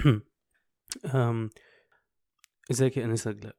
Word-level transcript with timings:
ازيك 2.70 2.96
يا 2.96 3.04
انسة 3.04 3.30
جلاء؟ 3.30 3.56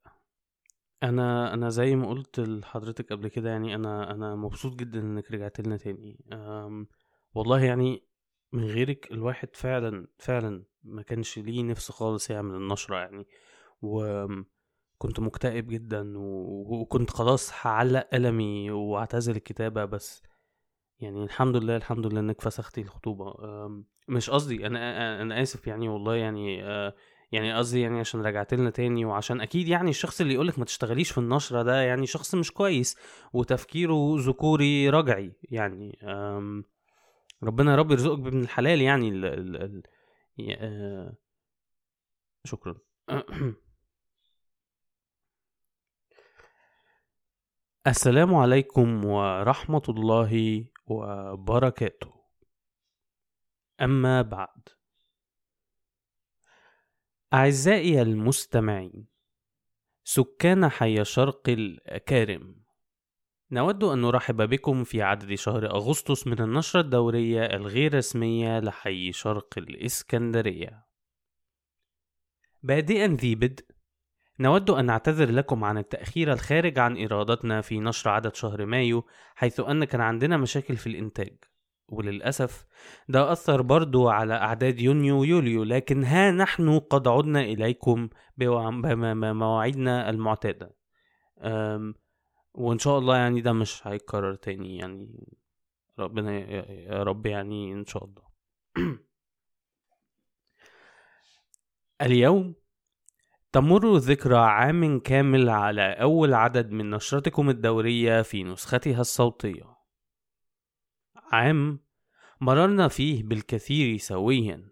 أنا 1.04 1.54
أنا 1.54 1.70
زي 1.70 1.96
ما 1.96 2.10
قلت 2.10 2.40
لحضرتك 2.40 3.14
قبل 3.14 3.28
كده 3.28 3.50
يعني 3.50 3.76
أنا 3.76 4.12
أنا 4.12 4.36
مبسوط 4.36 4.76
جدا 4.76 5.00
انك 5.00 5.32
رجعت 5.32 5.60
لنا 5.62 5.78
تاني. 5.78 6.26
والله 7.34 7.64
يعني 7.64 8.04
من 8.54 8.64
غيرك 8.64 9.12
الواحد 9.12 9.56
فعلا 9.56 10.08
فعلا 10.20 10.64
ما 10.84 11.02
كانش 11.02 11.40
ليه 11.40 11.64
نفس 11.64 11.92
خالص 11.92 12.30
يعمل 12.30 12.56
النشرة 12.56 12.96
يعني. 12.98 13.28
وكنت 13.82 15.20
مكتئب 15.20 15.68
جدا 15.68 16.14
وكنت 16.18 17.10
خلاص 17.10 17.52
هعلق 17.62 18.10
قلمي 18.14 18.72
وأعتزل 18.72 19.36
الكتابة 19.36 19.86
بس. 19.86 20.24
يعني 21.02 21.24
الحمد 21.24 21.56
لله 21.58 21.76
الحمد 21.76 22.08
لله 22.08 22.20
إنك 22.20 22.42
فسختي 22.42 22.82
الخطوبة. 22.82 23.36
أم، 23.66 23.86
مش 24.08 24.30
قصدي 24.30 24.68
أنا 24.68 25.22
أنا 25.22 25.42
آسف 25.42 25.68
يعني 25.68 25.90
والله 25.90 26.16
يعني 26.16 26.64
آه، 26.64 26.96
يعني 27.32 27.54
قصدي 27.54 27.82
يعني 27.82 28.00
عشان 28.00 28.22
رجعت 28.22 28.54
لنا 28.54 28.70
تاني 28.70 29.06
وعشان 29.06 29.42
أكيد 29.42 29.68
يعني 29.68 29.90
الشخص 29.90 30.22
اللي 30.22 30.34
يقولك 30.34 30.60
ما 30.60 30.66
تشتغليش 30.66 31.12
في 31.12 31.18
النشرة 31.18 31.64
ده 31.64 31.82
يعني 31.82 32.06
شخص 32.08 32.36
مش 32.36 32.52
كويس 32.52 32.98
وتفكيره 33.34 34.16
ذكوري 34.20 34.90
رجعي 34.90 35.34
يعني. 35.44 35.98
ربنا 37.44 37.72
يا 37.72 37.76
رب 37.76 37.92
يرزقك 37.92 38.20
بابن 38.20 38.42
الحلال 38.42 38.82
يعني 38.82 39.10
ال 39.10 39.26
ال 39.26 39.56
ال 39.64 39.84
آه، 40.60 41.14
شكرا. 42.46 42.76
السلام 47.88 48.36
عليكم 48.36 49.06
ورحمة 49.06 49.82
الله 49.90 50.66
وبركاته. 50.86 52.14
أما 53.82 54.22
بعد. 54.22 54.70
أعزائي 57.34 58.02
المستمعين 58.02 59.08
سكان 60.04 60.70
حي 60.70 61.06
شرق 61.06 61.50
الأكارم 61.50 62.62
نود 63.52 63.84
أن 63.84 64.02
نرحب 64.02 64.42
بكم 64.50 64.84
في 64.84 65.02
عدد 65.02 65.34
شهر 65.34 65.66
أغسطس 65.66 66.28
من 66.28 66.42
النشرة 66.42 66.82
الدورية 66.82 67.46
الغير 67.46 67.94
رسمية 67.98 68.60
لحي 68.60 69.12
شرق 69.12 69.58
الإسكندرية. 69.58 70.86
بادئا 72.64 73.08
ذي 73.08 73.36
بدء 73.36 73.66
نود 74.42 74.70
أن 74.70 74.86
نعتذر 74.86 75.32
لكم 75.32 75.64
عن 75.64 75.78
التأخير 75.78 76.34
الخارج 76.34 76.80
عن 76.80 77.04
إرادتنا 77.04 77.62
في 77.62 77.80
نشر 77.80 78.10
عدد 78.10 78.36
شهر 78.36 78.66
مايو 78.66 79.06
حيث 79.36 79.60
أن 79.60 79.84
كان 79.84 80.02
عندنا 80.02 80.38
مشاكل 80.38 80.78
في 80.78 80.88
الإنتاج. 80.88 81.38
وللأسف 81.88 82.66
ده 83.10 83.32
أثر 83.32 83.62
برضو 83.62 84.10
على 84.10 84.34
أعداد 84.34 84.80
يونيو 84.80 85.20
ويوليو 85.20 85.64
لكن 85.64 86.04
ها 86.04 86.32
نحن 86.32 86.80
قد 86.80 87.08
عدنا 87.08 87.42
إليكم 87.42 88.10
بمواعيدنا 88.38 90.10
المعتادة. 90.10 90.76
وإن 92.54 92.80
شاء 92.80 92.98
الله 92.98 93.18
يعني 93.18 93.42
ده 93.42 93.54
مش 93.54 93.88
هيتكرر 93.88 94.36
تاني 94.36 94.78
يعني. 94.78 95.28
ربنا 96.00 96.32
يا 96.40 97.04
رب 97.04 97.26
يعني 97.26 97.74
إن 97.74 97.86
شاء 97.86 98.04
الله. 98.06 98.24
اليوم 102.02 102.61
تمر 103.54 103.98
ذكرى 103.98 104.38
عام 104.38 105.00
كامل 105.00 105.50
على 105.50 105.92
أول 105.92 106.34
عدد 106.34 106.72
من 106.72 106.90
نشرتكم 106.90 107.50
الدورية 107.50 108.22
في 108.22 108.44
نسختها 108.44 109.02
الصوتية. 109.02 109.78
عام 111.32 111.80
مررنا 112.42 112.88
فيه 112.88 113.24
بالكثير 113.24 113.98
سويا، 113.98 114.70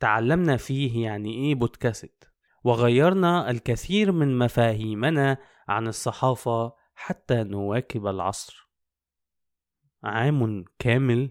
تعلمنا 0.00 0.56
فيه 0.56 1.04
يعني 1.04 1.34
إيه 1.34 1.54
بودكاست، 1.54 2.30
وغيرنا 2.64 3.50
الكثير 3.50 4.12
من 4.12 4.38
مفاهيمنا 4.38 5.38
عن 5.68 5.88
الصحافة 5.88 6.72
حتى 6.94 7.42
نواكب 7.42 8.06
العصر. 8.06 8.68
عام 10.04 10.64
كامل 10.78 11.30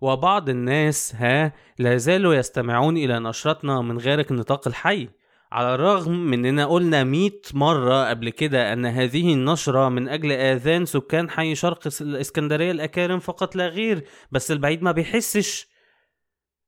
وبعض 0.00 0.48
الناس 0.48 1.14
ها 1.14 1.52
لا 1.78 1.96
زالوا 1.96 2.34
يستمعون 2.34 2.96
إلى 2.96 3.18
نشرتنا 3.18 3.80
من 3.80 3.98
غير 3.98 4.26
النطاق 4.30 4.68
الحي 4.68 5.08
على 5.54 5.74
الرغم 5.74 6.12
من 6.12 6.46
اننا 6.46 6.66
قلنا 6.66 7.04
100 7.04 7.30
مرة 7.54 8.08
قبل 8.08 8.30
كده 8.30 8.72
أن 8.72 8.86
هذه 8.86 9.34
النشرة 9.34 9.88
من 9.88 10.08
أجل 10.08 10.32
آذان 10.32 10.84
سكان 10.84 11.30
حي 11.30 11.54
شرق 11.54 11.88
الإسكندرية 12.00 12.70
الأكارم 12.70 13.18
فقط 13.18 13.56
لا 13.56 13.68
غير 13.68 14.08
بس 14.30 14.50
البعيد 14.50 14.82
ما 14.82 14.92
بيحسش. 14.92 15.68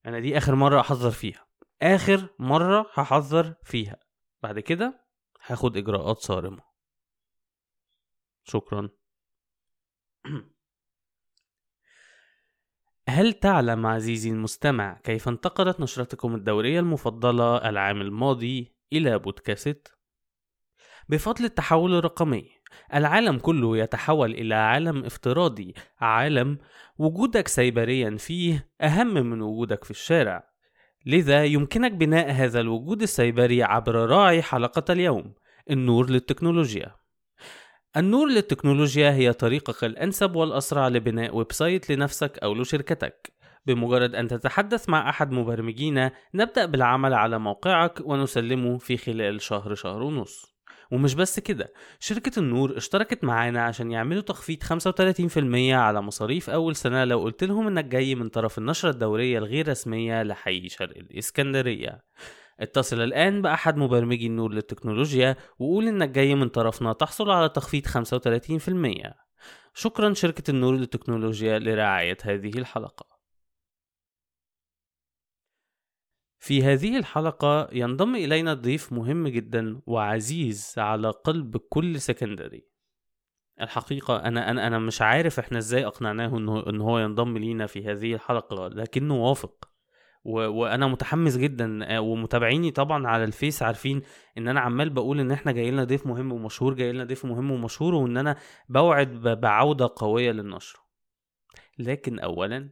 أنا 0.06 0.20
دي 0.20 0.38
آخر 0.38 0.54
مرة 0.54 0.80
أحذر 0.80 1.10
فيها. 1.10 1.46
آخر 1.82 2.28
مرة 2.38 2.90
هحذر 2.94 3.54
فيها. 3.64 3.96
بعد 4.42 4.60
كده 4.60 5.04
هاخد 5.46 5.76
إجراءات 5.76 6.18
صارمة. 6.18 6.62
شكرا. 8.44 8.88
هل 13.08 13.32
تعلم 13.32 13.86
عزيزي 13.86 14.30
المستمع 14.30 15.00
كيف 15.04 15.28
انتقلت 15.28 15.80
نشرتكم 15.80 16.34
الدورية 16.34 16.80
المفضلة 16.80 17.56
العام 17.56 18.00
الماضي؟ 18.00 18.75
إلى 18.92 19.18
بودكاست؟ 19.18 19.92
بفضل 21.08 21.44
التحول 21.44 21.94
الرقمي 21.94 22.50
العالم 22.94 23.38
كله 23.38 23.78
يتحول 23.78 24.32
إلى 24.32 24.54
عالم 24.54 25.04
افتراضي 25.04 25.74
عالم 26.00 26.58
وجودك 26.98 27.48
سيبريا 27.48 28.16
فيه 28.16 28.70
أهم 28.80 29.14
من 29.14 29.42
وجودك 29.42 29.84
في 29.84 29.90
الشارع. 29.90 30.48
لذا 31.06 31.44
يمكنك 31.44 31.92
بناء 31.92 32.30
هذا 32.30 32.60
الوجود 32.60 33.02
السيبري 33.02 33.62
عبر 33.62 33.94
راعي 33.94 34.42
حلقة 34.42 34.92
اليوم 34.92 35.34
النور 35.70 36.10
للتكنولوجيا. 36.10 36.94
النور 37.96 38.28
للتكنولوجيا 38.28 39.10
هي 39.10 39.32
طريقك 39.32 39.84
الأنسب 39.84 40.36
والأسرع 40.36 40.88
لبناء 40.88 41.36
website 41.36 41.90
لنفسك 41.90 42.38
أو 42.38 42.54
لشركتك. 42.54 43.32
بمجرد 43.66 44.14
أن 44.14 44.28
تتحدث 44.28 44.88
مع 44.88 45.08
أحد 45.08 45.32
مبرمجينا 45.32 46.12
نبدأ 46.34 46.66
بالعمل 46.66 47.14
على 47.14 47.38
موقعك 47.38 48.00
ونسلمه 48.04 48.78
في 48.78 48.96
خلال 48.96 49.40
شهر 49.40 49.74
شهر 49.74 50.02
ونص. 50.02 50.56
ومش 50.90 51.14
بس 51.14 51.40
كده 51.40 51.72
شركة 52.00 52.38
النور 52.38 52.76
اشتركت 52.76 53.24
معانا 53.24 53.62
عشان 53.64 53.90
يعملوا 53.90 54.22
تخفيض 54.22 54.62
35% 54.62 55.74
على 55.74 56.02
مصاريف 56.02 56.50
أول 56.50 56.76
سنة 56.76 57.04
لو 57.04 57.20
قلت 57.20 57.44
لهم 57.44 57.66
إنك 57.66 57.84
جاي 57.84 58.14
من 58.14 58.28
طرف 58.28 58.58
النشرة 58.58 58.90
الدورية 58.90 59.38
الغير 59.38 59.68
رسمية 59.68 60.22
لحي 60.22 60.68
شرق 60.68 60.96
الإسكندرية. 60.96 62.04
اتصل 62.60 63.00
الآن 63.00 63.42
بأحد 63.42 63.76
مبرمجي 63.76 64.26
النور 64.26 64.52
للتكنولوجيا 64.52 65.36
وقول 65.58 65.88
إنك 65.88 66.08
جاي 66.08 66.34
من 66.34 66.48
طرفنا 66.48 66.92
تحصل 66.92 67.30
على 67.30 67.48
تخفيض 67.48 67.86
35% 67.86 69.26
شكرا 69.74 70.14
شركة 70.14 70.50
النور 70.50 70.74
للتكنولوجيا 70.74 71.58
لرعاية 71.58 72.16
هذه 72.22 72.58
الحلقة. 72.58 73.15
في 76.38 76.62
هذه 76.62 76.98
الحلقة 76.98 77.68
ينضم 77.72 78.14
إلينا 78.14 78.54
ضيف 78.54 78.92
مهم 78.92 79.28
جدا 79.28 79.80
وعزيز 79.86 80.74
على 80.78 81.10
قلب 81.10 81.56
كل 81.56 82.00
سكندري 82.00 82.68
الحقيقة 83.60 84.16
أنا 84.16 84.50
أنا 84.50 84.66
أنا 84.66 84.78
مش 84.78 85.02
عارف 85.02 85.38
إحنا 85.38 85.58
إزاي 85.58 85.86
أقنعناه 85.86 86.36
إن 86.68 86.80
هو 86.80 86.98
ينضم 86.98 87.38
لينا 87.38 87.66
في 87.66 87.90
هذه 87.90 88.14
الحلقة 88.14 88.68
لكنه 88.68 89.14
وافق. 89.14 89.68
و... 90.24 90.38
وأنا 90.38 90.86
متحمس 90.86 91.36
جدا 91.36 91.96
آه، 91.96 92.00
ومتابعيني 92.00 92.70
طبعا 92.70 93.06
على 93.06 93.24
الفيس 93.24 93.62
عارفين 93.62 94.02
إن 94.38 94.48
أنا 94.48 94.60
عمال 94.60 94.90
بقول 94.90 95.20
إن 95.20 95.30
إحنا 95.30 95.52
جاي 95.52 95.70
لنا 95.70 95.84
ضيف 95.84 96.06
مهم 96.06 96.32
ومشهور 96.32 96.74
جاي 96.74 96.92
لنا 96.92 97.04
ضيف 97.04 97.24
مهم 97.24 97.50
ومشهور 97.50 97.94
وإن 97.94 98.16
أنا 98.16 98.36
بوعد 98.68 99.08
ب... 99.08 99.40
بعودة 99.40 99.90
قوية 99.96 100.32
للنشر. 100.32 100.78
لكن 101.78 102.18
أولا 102.18 102.70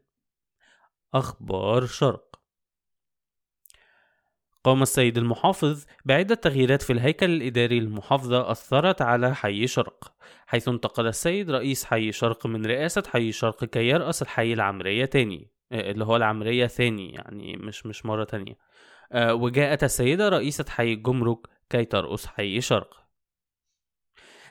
أخبار 1.14 1.86
شرق. 1.86 2.33
قام 4.64 4.82
السيد 4.82 5.18
المحافظ 5.18 5.84
بعدة 6.04 6.34
تغييرات 6.34 6.82
في 6.82 6.92
الهيكل 6.92 7.30
الإداري 7.30 7.80
للمحافظة 7.80 8.50
أثرت 8.50 9.02
على 9.02 9.34
حي 9.34 9.66
شرق 9.66 10.12
حيث 10.46 10.68
انتقل 10.68 11.06
السيد 11.06 11.50
رئيس 11.50 11.84
حي 11.84 12.12
شرق 12.12 12.46
من 12.46 12.66
رئاسة 12.66 13.02
حي 13.08 13.32
شرق 13.32 13.64
كي 13.64 13.88
يرأس 13.88 14.22
الحي 14.22 14.52
العمرية 14.52 15.04
تاني 15.04 15.50
آه، 15.72 15.90
اللي 15.90 16.04
هو 16.04 16.16
العمرية 16.16 16.66
ثاني 16.66 17.12
يعني 17.12 17.56
مش 17.56 17.86
مش 17.86 18.06
مرة 18.06 18.24
تانية. 18.24 18.58
آه، 19.12 19.34
وجاءت 19.34 19.84
السيدة 19.84 20.28
رئيسة 20.28 20.64
حي 20.68 20.92
الجمرك 20.92 21.38
كي 21.70 21.84
ترأس 21.84 22.26
حي 22.26 22.60
شرق. 22.60 23.03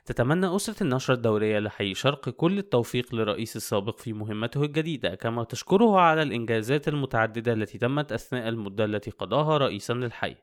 تتمنى 0.06 0.56
أسرة 0.56 0.84
النشرة 0.84 1.16
الدورية 1.16 1.60
لحي 1.60 1.94
شرق 1.94 2.30
كل 2.30 2.58
التوفيق 2.58 3.16
للرئيس 3.16 3.56
السابق 3.56 4.00
في 4.00 4.14
مهمته 4.14 4.64
الجديدة 4.64 5.16
كما 5.16 5.44
تشكره 5.44 6.00
على 6.00 6.22
الإنجازات 6.22 6.88
المتعددة 6.88 7.54
التي 7.54 7.78
تمت 7.78 8.12
أثناء 8.12 8.50
المدة 8.50 8.86
التي 8.86 9.12
قضاها 9.12 9.58
رئيسا 9.58 9.94
للحي. 9.94 10.36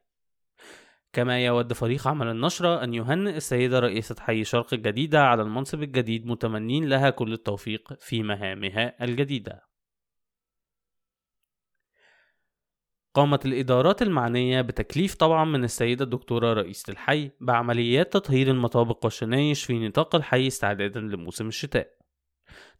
كما 1.12 1.44
يود 1.44 1.72
فريق 1.72 2.08
عمل 2.08 2.28
النشرة 2.28 2.84
أن 2.84 2.94
يهنئ 2.94 3.36
السيدة 3.36 3.78
رئيسة 3.78 4.16
حي 4.20 4.44
شرق 4.44 4.74
الجديدة 4.74 5.22
على 5.22 5.42
المنصب 5.42 5.82
الجديد 5.82 6.26
متمنين 6.26 6.88
لها 6.88 7.10
كل 7.10 7.32
التوفيق 7.32 7.92
في 7.98 8.22
مهامها 8.22 9.04
الجديدة. 9.04 9.69
قامت 13.14 13.46
الإدارات 13.46 14.02
المعنية 14.02 14.60
بتكليف 14.60 15.14
طبعا 15.14 15.44
من 15.44 15.64
السيدة 15.64 16.04
الدكتورة 16.04 16.52
رئيسة 16.52 16.90
الحي 16.92 17.30
بعمليات 17.40 18.12
تطهير 18.12 18.50
المطابق 18.50 19.04
والشنايش 19.04 19.64
في 19.64 19.88
نطاق 19.88 20.14
الحي 20.14 20.46
استعدادا 20.46 21.00
لموسم 21.00 21.48
الشتاء. 21.48 22.00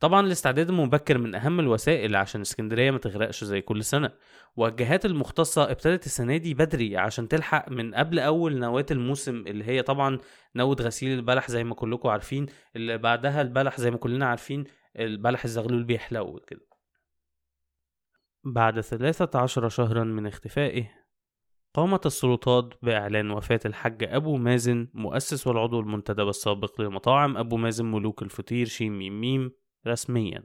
طبعا 0.00 0.26
الاستعداد 0.26 0.68
المبكر 0.68 1.18
من 1.18 1.34
أهم 1.34 1.60
الوسائل 1.60 2.16
عشان 2.16 2.40
اسكندرية 2.40 2.90
ما 2.90 2.98
تغرقش 2.98 3.44
زي 3.44 3.60
كل 3.60 3.84
سنة 3.84 4.10
والجهات 4.56 5.04
المختصة 5.04 5.70
ابتدت 5.70 6.06
السنة 6.06 6.36
دي 6.36 6.54
بدري 6.54 6.96
عشان 6.96 7.28
تلحق 7.28 7.68
من 7.70 7.94
قبل 7.94 8.18
أول 8.18 8.58
نواة 8.58 8.86
الموسم 8.90 9.44
اللي 9.46 9.64
هي 9.64 9.82
طبعا 9.82 10.18
نوة 10.56 10.76
غسيل 10.80 11.18
البلح 11.18 11.50
زي 11.50 11.64
ما 11.64 11.74
كلكم 11.74 12.08
عارفين 12.08 12.46
اللي 12.76 12.98
بعدها 12.98 13.42
البلح 13.42 13.80
زي 13.80 13.90
ما 13.90 13.96
كلنا 13.96 14.26
عارفين 14.26 14.64
البلح 14.98 15.44
الزغلول 15.44 15.84
بيحلو 15.84 16.40
كده 16.46 16.69
بعد 18.44 18.80
ثلاثة 18.80 19.38
عشر 19.38 19.68
شهرا 19.68 20.04
من 20.04 20.26
اختفائه 20.26 20.90
قامت 21.74 22.06
السلطات 22.06 22.74
بإعلان 22.82 23.30
وفاة 23.30 23.60
الحاج 23.66 24.04
أبو 24.04 24.36
مازن 24.36 24.88
مؤسس 24.94 25.46
والعضو 25.46 25.80
المنتدب 25.80 26.28
السابق 26.28 26.80
لمطاعم 26.80 27.36
أبو 27.36 27.56
مازن 27.56 27.86
ملوك 27.86 28.22
الفطير 28.22 28.66
شيم 28.66 28.98
ميم 28.98 29.20
ميم 29.20 29.52
رسميا. 29.86 30.44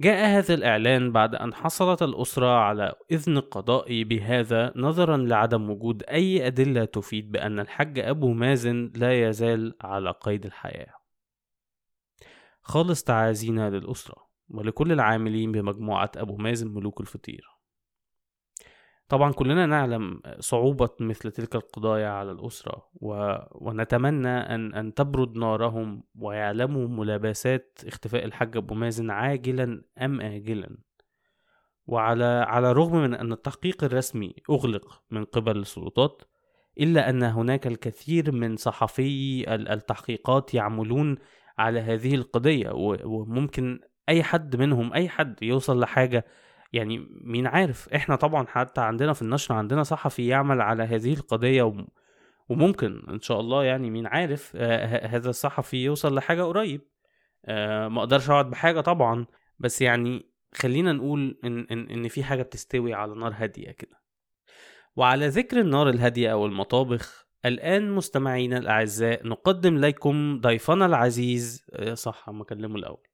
جاء 0.00 0.38
هذا 0.38 0.54
الإعلان 0.54 1.12
بعد 1.12 1.34
أن 1.34 1.54
حصلت 1.54 2.02
الأسرة 2.02 2.58
على 2.58 2.94
إذن 3.10 3.38
قضائي 3.38 4.04
بهذا 4.04 4.72
نظرا 4.76 5.16
لعدم 5.16 5.70
وجود 5.70 6.02
أي 6.02 6.46
أدلة 6.46 6.84
تفيد 6.84 7.32
بأن 7.32 7.60
الحج 7.60 7.98
أبو 7.98 8.32
مازن 8.32 8.92
لا 8.94 9.28
يزال 9.28 9.74
على 9.80 10.10
قيد 10.10 10.46
الحياة. 10.46 10.94
خالص 12.62 13.02
تعازينا 13.04 13.70
للأسرة. 13.70 14.25
ولكل 14.48 14.92
العاملين 14.92 15.52
بمجموعة 15.52 16.10
أبو 16.16 16.36
مازن 16.36 16.74
ملوك 16.74 17.00
الفطير. 17.00 17.56
طبعا 19.08 19.32
كلنا 19.32 19.66
نعلم 19.66 20.20
صعوبة 20.38 20.88
مثل 21.00 21.30
تلك 21.30 21.54
القضايا 21.54 22.08
على 22.08 22.32
الأسرة 22.32 22.88
و... 22.94 23.36
ونتمنى 23.50 24.28
أن 24.28 24.74
أن 24.74 24.94
تبرد 24.94 25.36
نارهم 25.38 26.02
ويعلموا 26.14 26.88
ملابسات 26.88 27.80
اختفاء 27.86 28.24
الحاج 28.24 28.56
أبو 28.56 28.74
مازن 28.74 29.10
عاجلا 29.10 29.82
أم 29.98 30.20
آجلا. 30.20 30.78
وعلى 31.86 32.24
على 32.24 32.70
الرغم 32.70 32.96
من 32.96 33.14
أن 33.14 33.32
التحقيق 33.32 33.84
الرسمي 33.84 34.34
أغلق 34.50 35.02
من 35.10 35.24
قبل 35.24 35.56
السلطات 35.56 36.22
إلا 36.80 37.10
أن 37.10 37.22
هناك 37.22 37.66
الكثير 37.66 38.32
من 38.32 38.56
صحفي 38.56 39.44
التحقيقات 39.54 40.54
يعملون 40.54 41.16
على 41.58 41.80
هذه 41.80 42.14
القضية 42.14 42.70
وممكن 43.04 43.80
أي 44.08 44.22
حد 44.22 44.56
منهم 44.56 44.92
أي 44.92 45.08
حد 45.08 45.42
يوصل 45.42 45.80
لحاجة. 45.80 46.24
يعني 46.72 47.08
مين 47.20 47.46
عارف 47.46 47.88
إحنا 47.88 48.16
طبعا 48.16 48.46
حتى 48.46 48.80
عندنا 48.80 49.12
في 49.12 49.22
النشر 49.22 49.54
عندنا 49.54 49.82
صحفي 49.82 50.26
يعمل 50.26 50.60
على 50.60 50.82
هذه 50.82 51.14
القضية 51.14 51.74
وممكن 52.48 53.02
إن 53.08 53.20
شاء 53.20 53.40
الله 53.40 53.64
يعني 53.64 53.90
مين 53.90 54.06
عارف 54.06 54.52
آه 54.56 55.06
هذا 55.06 55.30
الصحفي 55.30 55.76
يوصل 55.84 56.14
لحاجة 56.14 56.42
قريب. 56.42 56.80
آه 57.44 57.88
ما 57.88 58.00
أقدرش 58.00 58.30
أقعد 58.30 58.50
بحاجة 58.50 58.80
طبعا. 58.80 59.26
بس 59.58 59.82
يعني 59.82 60.26
خلينا 60.54 60.92
نقول 60.92 61.38
إن 61.44 61.66
إن 61.70 61.90
إن 61.90 62.08
في 62.08 62.24
حاجة 62.24 62.42
بتستوي 62.42 62.94
على 62.94 63.14
نار 63.14 63.32
هادية 63.36 63.70
كده. 63.70 64.00
وعلى 64.96 65.28
ذكر 65.28 65.60
النار 65.60 65.88
الهادية 65.88 66.32
أو 66.32 66.46
المطابخ 66.46 67.26
الآن 67.44 67.90
مستمعينا 67.90 68.58
الأعزاء 68.58 69.26
نقدم 69.26 69.78
لكم 69.78 70.40
ضيفنا 70.40 70.86
العزيز. 70.86 71.66
آه، 71.72 71.94
صح 71.94 72.30
ما 72.30 72.42
أكلمه 72.42 72.76
الأول. 72.76 73.06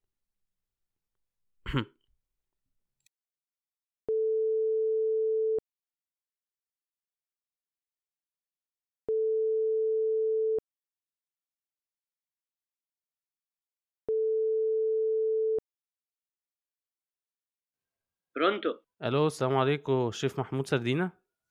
برونتو. 18.42 18.74
ألو 19.02 19.26
السلام 19.26 19.56
عليكم 19.56 20.08
الشيف 20.08 20.38
محمود 20.38 20.66
سردينة. 20.66 21.10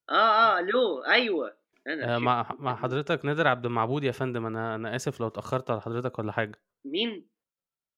آه 0.10 0.14
آه 0.14 0.60
ألو 0.60 1.04
أيوه. 1.04 1.58
أنا 1.88 2.16
آه 2.16 2.18
مع 2.20 2.56
مع 2.60 2.76
حضرتك 2.76 3.26
نادر 3.26 3.48
عبد 3.48 3.66
المعبود 3.66 4.04
يا 4.04 4.12
فندم. 4.12 4.46
أنا 4.46 4.76
أنا 4.76 4.96
آسف 4.96 5.20
لو 5.20 5.28
اتأخرت 5.28 5.72
على 5.72 5.82
حضرتك 5.82 6.20
ولا 6.20 6.32
حاجة. 6.32 6.62
مين؟ 6.86 7.28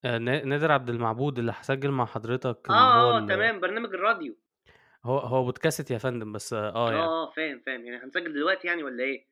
آه 0.04 0.18
نادر 0.18 0.72
عبد 0.72 0.90
المعبود 0.90 1.38
اللي 1.38 1.52
هسجل 1.56 1.90
مع 1.90 2.06
حضرتك 2.06 2.70
آه 2.70 3.16
آه 3.16 3.26
تمام. 3.26 3.60
برنامج 3.60 3.94
الراديو. 3.94 4.36
هو 5.04 5.18
هو 5.18 5.44
بودكاست 5.44 5.90
يا 5.90 5.98
فندم 5.98 6.32
بس 6.32 6.52
آه, 6.52 6.74
آه، 6.74 6.92
يعني. 6.92 7.04
آه 7.04 7.30
فاهم 7.30 7.62
فاهم. 7.66 7.86
يعني 7.86 8.04
هنسجل 8.04 8.32
دلوقتي 8.32 8.68
يعني 8.68 8.82
ولا 8.82 9.04
إيه؟ 9.04 9.26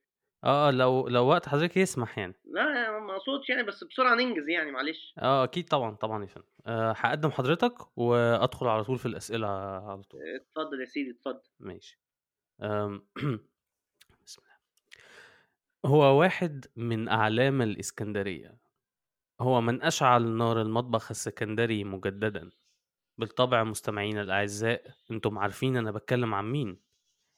آه 0.45 0.71
لو 0.71 1.09
لو 1.09 1.27
وقت 1.27 1.49
حضرتك 1.49 1.77
يسمح 1.77 2.19
يعني. 2.19 2.35
لا 2.45 2.99
ما 3.01 3.17
اقصدش 3.17 3.51
يعني 3.51 3.63
بس 3.63 3.85
بسرعة 3.85 4.15
ننجز 4.15 4.49
يعني 4.49 4.71
معلش. 4.71 5.15
آه 5.19 5.45
أكيد 5.45 5.69
طبعا 5.69 5.95
طبعا 5.95 6.23
يا 6.23 6.29
فندم. 6.29 6.47
أه 6.67 6.93
هقدم 6.97 7.31
حضرتك 7.31 7.99
وأدخل 7.99 8.67
على 8.67 8.85
طول 8.85 8.99
في 8.99 9.07
الأسئلة 9.07 9.49
على 9.49 10.03
طول. 10.03 10.21
اتفضل 10.23 10.81
يا 10.81 10.87
سيدي 10.87 11.11
اتفضل. 11.11 11.43
ماشي. 11.61 12.01
بسم 14.25 14.43
الله. 14.43 14.53
هو 15.87 16.21
واحد 16.21 16.67
من 16.77 17.09
أعلام 17.09 17.63
الإسكندرية. 17.63 18.59
هو 19.41 19.61
من 19.61 19.83
أشعل 19.83 20.29
نار 20.29 20.63
المطبخ 20.63 21.11
السكندري 21.11 21.85
مجددا. 21.85 22.51
بالطبع 23.19 23.65
مستمعينا 23.65 24.23
الأعزاء 24.23 24.95
أنتم 25.11 25.39
عارفين 25.39 25.77
أنا 25.77 25.91
بتكلم 25.91 26.35
عن 26.35 26.45
مين. 26.53 26.81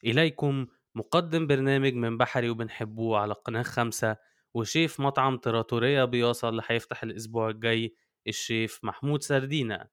إليكم 0.04 0.66
مقدم 0.94 1.46
برنامج 1.46 1.94
من 1.94 2.18
بحري 2.18 2.50
وبنحبوه 2.50 3.18
على 3.18 3.34
قناة 3.34 3.62
خمسة 3.62 4.16
وشيف 4.54 5.00
مطعم 5.00 5.36
تراتورية 5.36 6.04
بيوصل 6.04 6.48
اللي 6.48 6.62
هيفتح 6.66 7.02
الأسبوع 7.02 7.48
الجاي 7.48 7.94
الشيف 8.26 8.80
محمود 8.84 9.22
سردينة. 9.22 9.88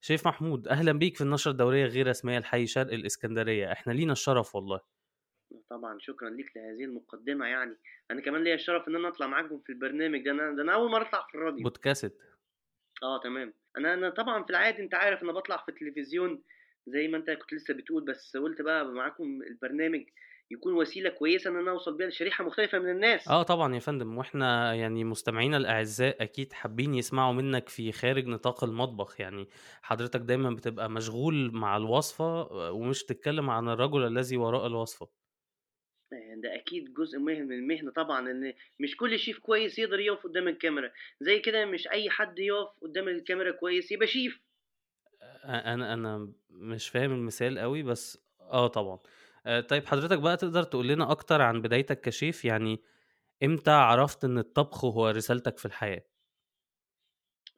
شيف 0.00 0.26
محمود 0.26 0.68
أهلا 0.68 0.92
بيك 0.92 1.16
في 1.16 1.20
النشرة 1.24 1.50
الدورية 1.52 1.86
غير 1.86 2.06
رسمية 2.06 2.38
الحي 2.38 2.66
شرق 2.66 2.92
الإسكندرية. 2.92 3.72
إحنا 3.72 3.92
لينا 3.92 4.12
الشرف 4.12 4.54
والله. 4.54 4.80
طبعا 5.70 5.98
شكرا 5.98 6.30
ليك 6.30 6.56
لهذه 6.56 6.84
المقدمة 6.84 7.46
يعني. 7.46 7.76
أنا 8.10 8.20
كمان 8.20 8.44
ليا 8.44 8.54
الشرف 8.54 8.88
إن 8.88 8.96
أنا 8.96 9.08
أطلع 9.08 9.26
معاكم 9.26 9.60
في 9.60 9.72
البرنامج 9.72 10.24
ده. 10.24 10.30
أنا 10.30 10.56
ده 10.56 10.62
أنا 10.62 10.74
أول 10.74 10.90
مرة 10.90 11.02
أطلع 11.02 11.26
في 11.30 11.34
الراديو. 11.34 11.62
بودكاست. 11.62 12.18
آه 13.02 13.20
تمام. 13.20 13.54
أنا 13.78 13.94
أنا 13.94 14.10
طبعا 14.10 14.42
في 14.44 14.50
العادي 14.50 14.82
أنت 14.82 14.94
عارف 14.94 15.22
أنا 15.22 15.32
بطلع 15.32 15.56
في 15.56 15.68
التلفزيون 15.68 16.42
زي 16.86 17.08
ما 17.08 17.16
أنت 17.16 17.30
كنت 17.30 17.52
لسه 17.52 17.74
بتقول 17.74 18.04
بس 18.04 18.36
قلت 18.36 18.62
بقى 18.62 18.84
معاكم 18.84 19.42
البرنامج 19.42 20.04
يكون 20.50 20.74
وسيلة 20.74 21.10
كويسة 21.10 21.50
إن 21.50 21.56
أنا 21.56 21.70
أوصل 21.70 21.96
بيها 21.96 22.06
لشريحة 22.06 22.44
مختلفة 22.44 22.78
من 22.78 22.90
الناس. 22.90 23.28
آه 23.28 23.42
طبعا 23.42 23.74
يا 23.74 23.78
فندم 23.80 24.18
وإحنا 24.18 24.74
يعني 24.74 25.04
مستمعينا 25.04 25.56
الأعزاء 25.56 26.22
أكيد 26.22 26.52
حابين 26.52 26.94
يسمعوا 26.94 27.32
منك 27.32 27.68
في 27.68 27.92
خارج 27.92 28.26
نطاق 28.26 28.64
المطبخ. 28.64 29.20
يعني 29.20 29.48
حضرتك 29.82 30.20
دايما 30.20 30.50
بتبقى 30.50 30.90
مشغول 30.90 31.50
مع 31.52 31.76
الوصفة 31.76 32.42
ومش 32.72 33.04
تتكلم 33.04 33.50
عن 33.50 33.68
الرجل 33.68 34.06
الذي 34.06 34.36
وراء 34.36 34.66
الوصفة. 34.66 35.08
آه، 36.12 36.34
ده 36.42 36.54
أكيد 36.54 36.94
جزء 36.94 37.18
مهم 37.18 37.46
من 37.46 37.52
المهنة 37.52 37.92
طبعا 37.92 38.30
إن 38.30 38.52
مش 38.80 38.96
كل 38.96 39.18
شيف 39.18 39.38
كويس 39.38 39.78
يقدر 39.78 40.00
يقف 40.00 40.24
قدام 40.24 40.48
الكاميرا. 40.48 40.90
زي 41.20 41.38
كده 41.38 41.64
مش 41.64 41.88
أي 41.88 42.10
حد 42.10 42.38
يقف 42.38 42.68
قدام 42.82 43.08
الكاميرا 43.08 43.50
كويس 43.50 43.92
يبقى 43.92 44.06
شيف. 44.06 44.40
أنا 45.44 45.94
أنا 45.94 46.32
مش 46.50 46.88
فاهم 46.88 47.12
المثال 47.12 47.58
قوي 47.58 47.82
بس 47.82 48.18
آه 48.40 48.66
طبعا. 48.66 48.98
آه، 49.46 49.60
طيب 49.60 49.86
حضرتك 49.86 50.18
بقى 50.18 50.36
تقدر 50.36 50.62
تقول 50.62 50.88
لنا 50.88 51.10
أكتر 51.10 51.42
عن 51.42 51.62
بدايتك 51.62 52.00
كشيف 52.00 52.44
يعني 52.44 52.82
إمتى 53.42 53.70
عرفت 53.70 54.24
إن 54.24 54.38
الطبخ 54.38 54.84
هو 54.84 55.08
رسالتك 55.08 55.58
في 55.58 55.66
الحياة؟ 55.66 56.04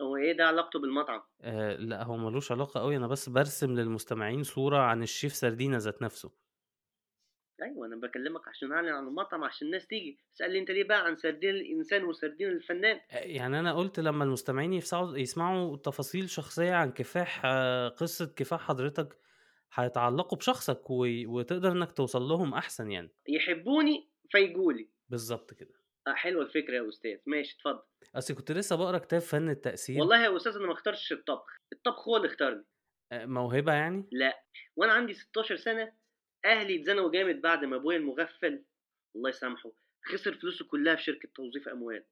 هو 0.01 0.17
إيه 0.17 0.33
ده 0.33 0.45
علاقته 0.47 0.79
بالمطعم؟ 0.81 1.23
آه 1.41 1.77
لا 1.77 2.03
هو 2.05 2.17
ملوش 2.17 2.53
علاقة 2.53 2.81
قوي 2.81 2.97
أنا 2.97 3.07
بس 3.07 3.29
برسم 3.29 3.75
للمستمعين 3.75 4.43
صورة 4.43 4.79
عن 4.79 5.03
الشيف 5.03 5.35
سردينة 5.35 5.77
ذات 5.77 6.03
نفسه. 6.03 6.33
أيوه 7.62 7.87
أنا 7.87 7.97
بكلمك 7.97 8.49
عشان 8.49 8.73
أعلن 8.73 8.89
عن 8.89 9.07
المطعم 9.07 9.45
عشان 9.45 9.67
الناس 9.67 9.87
تيجي. 9.87 10.19
تسالني 10.35 10.59
أنت 10.59 10.71
ليه 10.71 10.85
بقى 10.85 11.07
عن 11.07 11.17
سردين 11.17 11.51
الإنسان 11.51 12.05
وسردين 12.05 12.49
الفنان؟ 12.49 13.01
آه، 13.11 13.17
يعني 13.17 13.61
أنا 13.61 13.73
قلت 13.75 14.01
لما 14.01 14.25
المستمعين 14.25 14.73
يفسعوا 14.73 15.17
يسمعوا 15.17 15.77
تفاصيل 15.77 16.31
شخصية 16.31 16.75
عن 16.75 16.93
كفاح 16.93 17.43
آه، 17.45 17.89
قصة 17.89 18.27
كفاح 18.37 18.61
حضرتك 18.61 19.19
هيتعلقوا 19.75 20.38
بشخصك 20.38 20.91
و... 20.91 21.07
وتقدر 21.26 21.73
انك 21.73 21.93
توصل 21.93 22.23
لهم 22.23 22.55
احسن 22.55 22.91
يعني. 22.91 23.11
يحبوني 23.29 24.11
فيجولي. 24.31 24.88
بالظبط 25.09 25.55
كده. 25.55 25.75
آه 26.07 26.12
حلوة 26.14 26.43
الفكرة 26.45 26.75
يا 26.76 26.88
أستاذ. 26.88 27.19
ماشي 27.26 27.57
اتفضل. 27.57 27.83
اصل 28.14 28.35
كنت 28.35 28.52
لسه 28.52 28.76
بقرا 28.76 28.99
كتاب 28.99 29.21
فن 29.21 29.50
التأثير. 29.50 30.00
والله 30.00 30.25
يا 30.25 30.37
أستاذ 30.37 30.57
أنا 30.57 30.67
ما 30.67 30.73
اخترتش 30.73 31.12
الطبخ. 31.12 31.57
الطبخ 31.73 32.09
هو 32.09 32.17
اللي 32.17 32.29
اختارني. 32.29 32.64
آه، 33.12 33.26
موهبة 33.26 33.73
يعني؟ 33.73 34.09
لا. 34.12 34.43
وأنا 34.76 34.93
عندي 34.93 35.14
16 35.14 35.57
سنة 35.57 35.93
أهلي 36.45 36.81
اتزنقوا 36.81 37.11
جامد 37.12 37.41
بعد 37.41 37.64
ما 37.64 37.76
أبويا 37.76 37.97
المغفل 37.97 38.64
الله 39.17 39.29
يسامحه 39.29 39.73
خسر 40.05 40.35
فلوسه 40.35 40.64
كلها 40.64 40.97
في 40.97 41.02
شركة 41.02 41.29
توظيف 41.35 41.69
أموال. 41.69 42.05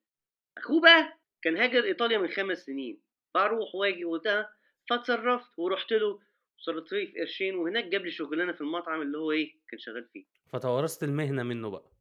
أخوه 0.57 0.81
بقى 0.81 1.19
كان 1.41 1.57
هاجر 1.57 1.83
إيطاليا 1.83 2.17
من 2.17 2.27
خمس 2.27 2.57
سنين. 2.65 3.01
بروح 3.35 3.75
وآجي 3.75 4.05
وده 4.05 4.49
فاتصرفت 4.89 5.59
ورحت 5.59 5.91
له 5.93 6.19
صرفت 6.61 6.93
قرشين 7.17 7.55
وهناك 7.55 7.85
جاب 7.85 8.01
لي 8.05 8.11
شغلانة 8.11 8.51
في 8.51 8.61
المطعم 8.61 9.01
اللي 9.01 9.17
هو 9.17 9.31
إيه 9.31 9.55
كان 9.69 9.79
شغال 9.79 10.07
فيه. 10.13 10.25
فتورثت 10.53 11.03
المهنة 11.03 11.43
منه 11.43 11.69
بقى. 11.69 11.91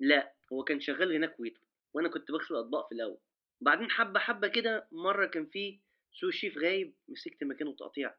لا 0.00 0.32
هو 0.52 0.64
كان 0.64 0.80
شغال 0.80 1.14
هناك 1.14 1.40
ويتر 1.40 1.60
وأنا 1.94 2.08
كنت 2.08 2.30
بغسل 2.30 2.54
اطباق 2.56 2.88
في 2.88 2.94
الأول. 2.94 3.18
بعدين 3.60 3.90
حبة 3.90 4.20
حبة 4.20 4.48
كده 4.48 4.88
مرة 4.92 5.26
كان 5.26 5.46
في 5.46 5.80
سو 6.12 6.30
شيف 6.30 6.58
غايب 6.58 6.94
مسكت 7.08 7.44
مكانه 7.44 7.72
تقطيع 7.72 8.14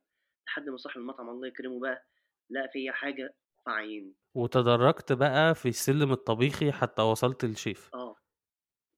لحد 0.47 0.69
ما 0.69 0.77
صاحب 0.77 0.97
المطعم 1.01 1.29
الله 1.29 1.47
يكرمه 1.47 1.79
بقى 1.79 2.05
لقى 2.49 2.69
فيا 2.73 2.91
حاجة 2.91 3.33
فعيني 3.65 4.13
وتدرجت 4.33 5.11
بقى 5.13 5.55
في 5.55 5.69
السلم 5.69 6.11
الطبيخي 6.11 6.71
حتى 6.71 7.01
وصلت 7.01 7.45
للشيف. 7.45 7.89
آه. 7.93 8.15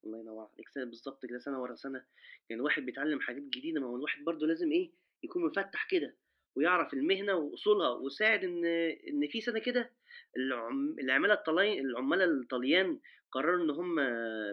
الله 0.04 0.20
ينور 0.20 0.48
عليك. 0.54 0.70
سنة 0.70 0.86
بالظبط 0.86 1.26
كده 1.26 1.40
سنة 1.40 1.62
ورا 1.62 1.76
سنة 1.76 2.04
يعني 2.50 2.60
الواحد 2.62 2.86
بيتعلم 2.86 3.20
حاجات 3.20 3.42
جديدة 3.44 3.80
ما 3.82 3.88
هو 3.88 3.96
الواحد 3.96 4.24
برضه 4.24 4.48
لازم 4.48 4.72
إيه 4.72 4.92
يكون 5.24 5.46
مفتح 5.46 5.88
كده. 5.90 6.16
ويعرف 6.58 6.94
المهنة 6.94 7.34
وأصولها 7.36 7.90
وساعد 7.90 8.44
إن 8.44 8.66
إن 9.10 9.28
في 9.32 9.42
سنة 9.42 9.60
كده 9.60 9.92
العم... 10.38 10.96
العمالة 11.00 11.34
الطليان 11.34 11.86
العمالة 11.86 12.24
الطليان 12.26 13.00
قرروا 13.32 13.64
إن 13.66 13.70
هم 13.70 13.96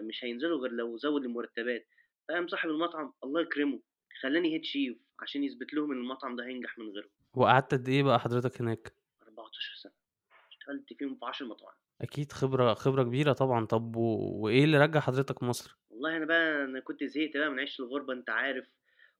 مش 0.07 0.23
هينزلوا 0.23 0.59
غير 0.61 0.71
لو 0.71 0.97
زود 0.97 1.23
المرتبات. 1.23 1.87
فقام 2.29 2.47
صاحب 2.47 2.69
المطعم 2.69 3.13
الله 3.23 3.41
يكرمه 3.41 3.79
خلاني 4.21 4.53
هيد 4.53 4.63
شيف 4.63 4.97
عشان 5.19 5.43
يثبت 5.43 5.73
لهم 5.73 5.91
إن 5.91 5.97
المطعم 5.97 6.35
ده 6.35 6.45
هينجح 6.45 6.77
من 6.79 6.89
غيره. 6.89 7.09
وقعدت 7.33 7.73
قد 7.73 7.89
إيه 7.89 8.03
بقى 8.03 8.19
حضرتك 8.19 8.61
هناك؟ 8.61 8.95
14 9.27 9.75
سنة. 9.75 9.91
اشتغلت 10.51 10.93
فيهم 10.99 11.15
في 11.15 11.25
10 11.25 11.45
مطاعم. 11.45 11.75
أكيد 12.01 12.31
خبرة 12.31 12.73
خبرة 12.73 13.03
كبيرة 13.03 13.33
طبعا. 13.33 13.65
طب 13.65 13.95
و... 13.95 14.01
وإيه 14.43 14.63
اللي 14.63 14.77
رجع 14.77 14.99
حضرتك 14.99 15.43
مصر؟ 15.43 15.77
والله 15.89 16.17
أنا 16.17 16.25
بقى 16.25 16.63
أنا 16.63 16.79
كنت 16.79 17.03
زهقت 17.03 17.37
بقى 17.37 17.49
من 17.49 17.59
عيش 17.59 17.79
الغربة 17.79 18.13
أنت 18.13 18.29
عارف. 18.29 18.67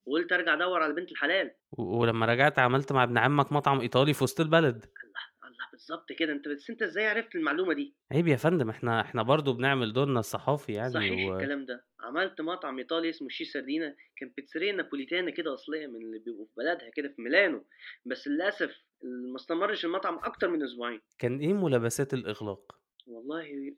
وقلت 0.06 0.32
أرجع 0.32 0.54
أدور 0.54 0.84
على 0.84 0.94
بنت 0.94 1.12
الحلال. 1.12 1.52
ولما 1.78 2.26
رجعت 2.26 2.60
عملت 2.60 2.92
مع 2.92 3.04
ابن 3.04 3.18
عمك 3.18 3.52
مطعم 3.52 3.80
إيطالي 3.80 4.14
في 4.14 4.24
وسط 4.24 4.40
البلد. 4.42 4.76
الله 4.76 5.50
الله 5.50 5.66
بالظبط 5.72 6.12
كده. 6.12 6.34
أنت 6.34 6.48
بس 6.48 6.70
أنت 6.70 6.82
إزاي 6.82 7.08
عرفت 7.08 7.36
المعلومة 7.36 7.74
دي؟ 7.74 7.96
عيب 8.12 8.28
يا 8.28 8.36
فندم 8.36 8.70
إحنا 8.70 9.02
إحنا 9.02 9.24
برضو 9.24 9.54
بنعمل 9.54 9.94
دورنا 9.94 10.20
الصحافي 10.20 10.74
يعني 10.74 10.90
صحيح 10.90 11.30
و... 11.30 11.36
الكلام 11.36 11.66
ده. 11.66 11.86
عملت 12.00 12.42
مطعم 12.42 12.78
إيطالي 12.78 13.10
اسمه 13.10 13.30
شي 13.30 13.46
سردينا 13.46 13.96
كان 14.18 14.34
بيتزاريا 14.38 14.72
نابوليتانا 14.72 15.32
كده 15.32 15.54
أصلية 15.54 15.88
من 15.88 15.96
اللي 15.96 16.20
بيبقوا 16.20 16.46
في 16.46 16.52
بلدها 16.58 16.90
كده 16.96 17.08
في 17.16 17.22
ميلانو. 17.22 17.66
بس 18.06 18.28
للأسف 18.28 18.72
ما 19.04 19.36
استمرش 19.36 19.86
المطعم 19.86 20.16
أكتر 20.16 20.50
من 20.50 20.64
أسبوعين. 20.64 21.02
كان 21.20 21.40
إيه 21.40 21.54
ملابسات 21.54 22.14
الإغلاق؟ 22.14 22.80
والله 23.08 23.76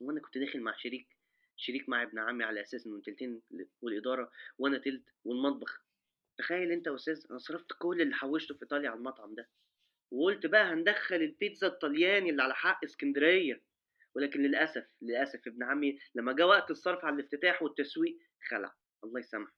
وأنا 0.00 0.20
كنت 0.20 0.38
داخل 0.38 0.60
مع 0.60 0.74
شريك 0.76 1.15
شريك 1.56 1.88
مع 1.88 2.02
ابن 2.02 2.18
عمي 2.18 2.44
على 2.44 2.62
أساس 2.62 2.86
إنه 2.86 3.00
تلتين 3.00 3.42
والإدارة 3.82 4.30
وأنا 4.58 4.78
تلت 4.78 5.02
والمطبخ. 5.24 5.82
تخيل 6.38 6.72
أنت 6.72 6.86
يا 6.86 6.94
أستاذ 6.94 7.26
أنا 7.30 7.38
صرفت 7.38 7.66
كل 7.78 8.00
اللي 8.00 8.14
حوشته 8.14 8.54
في 8.54 8.62
إيطاليا 8.62 8.90
على 8.90 8.98
المطعم 8.98 9.34
ده 9.34 9.48
وقلت 10.10 10.46
بقى 10.46 10.64
هندخل 10.72 11.16
البيتزا 11.16 11.66
الطلياني 11.66 12.30
اللي 12.30 12.42
على 12.42 12.54
حق 12.54 12.84
اسكندرية. 12.84 13.62
ولكن 14.14 14.42
للأسف 14.42 14.86
للأسف 15.02 15.46
ابن 15.46 15.62
عمي 15.62 15.98
لما 16.14 16.32
جه 16.32 16.46
وقت 16.46 16.70
الصرف 16.70 17.04
على 17.04 17.14
الافتتاح 17.14 17.62
والتسويق 17.62 18.18
خلع. 18.48 18.74
الله 19.04 19.20
يسامحه. 19.20 19.54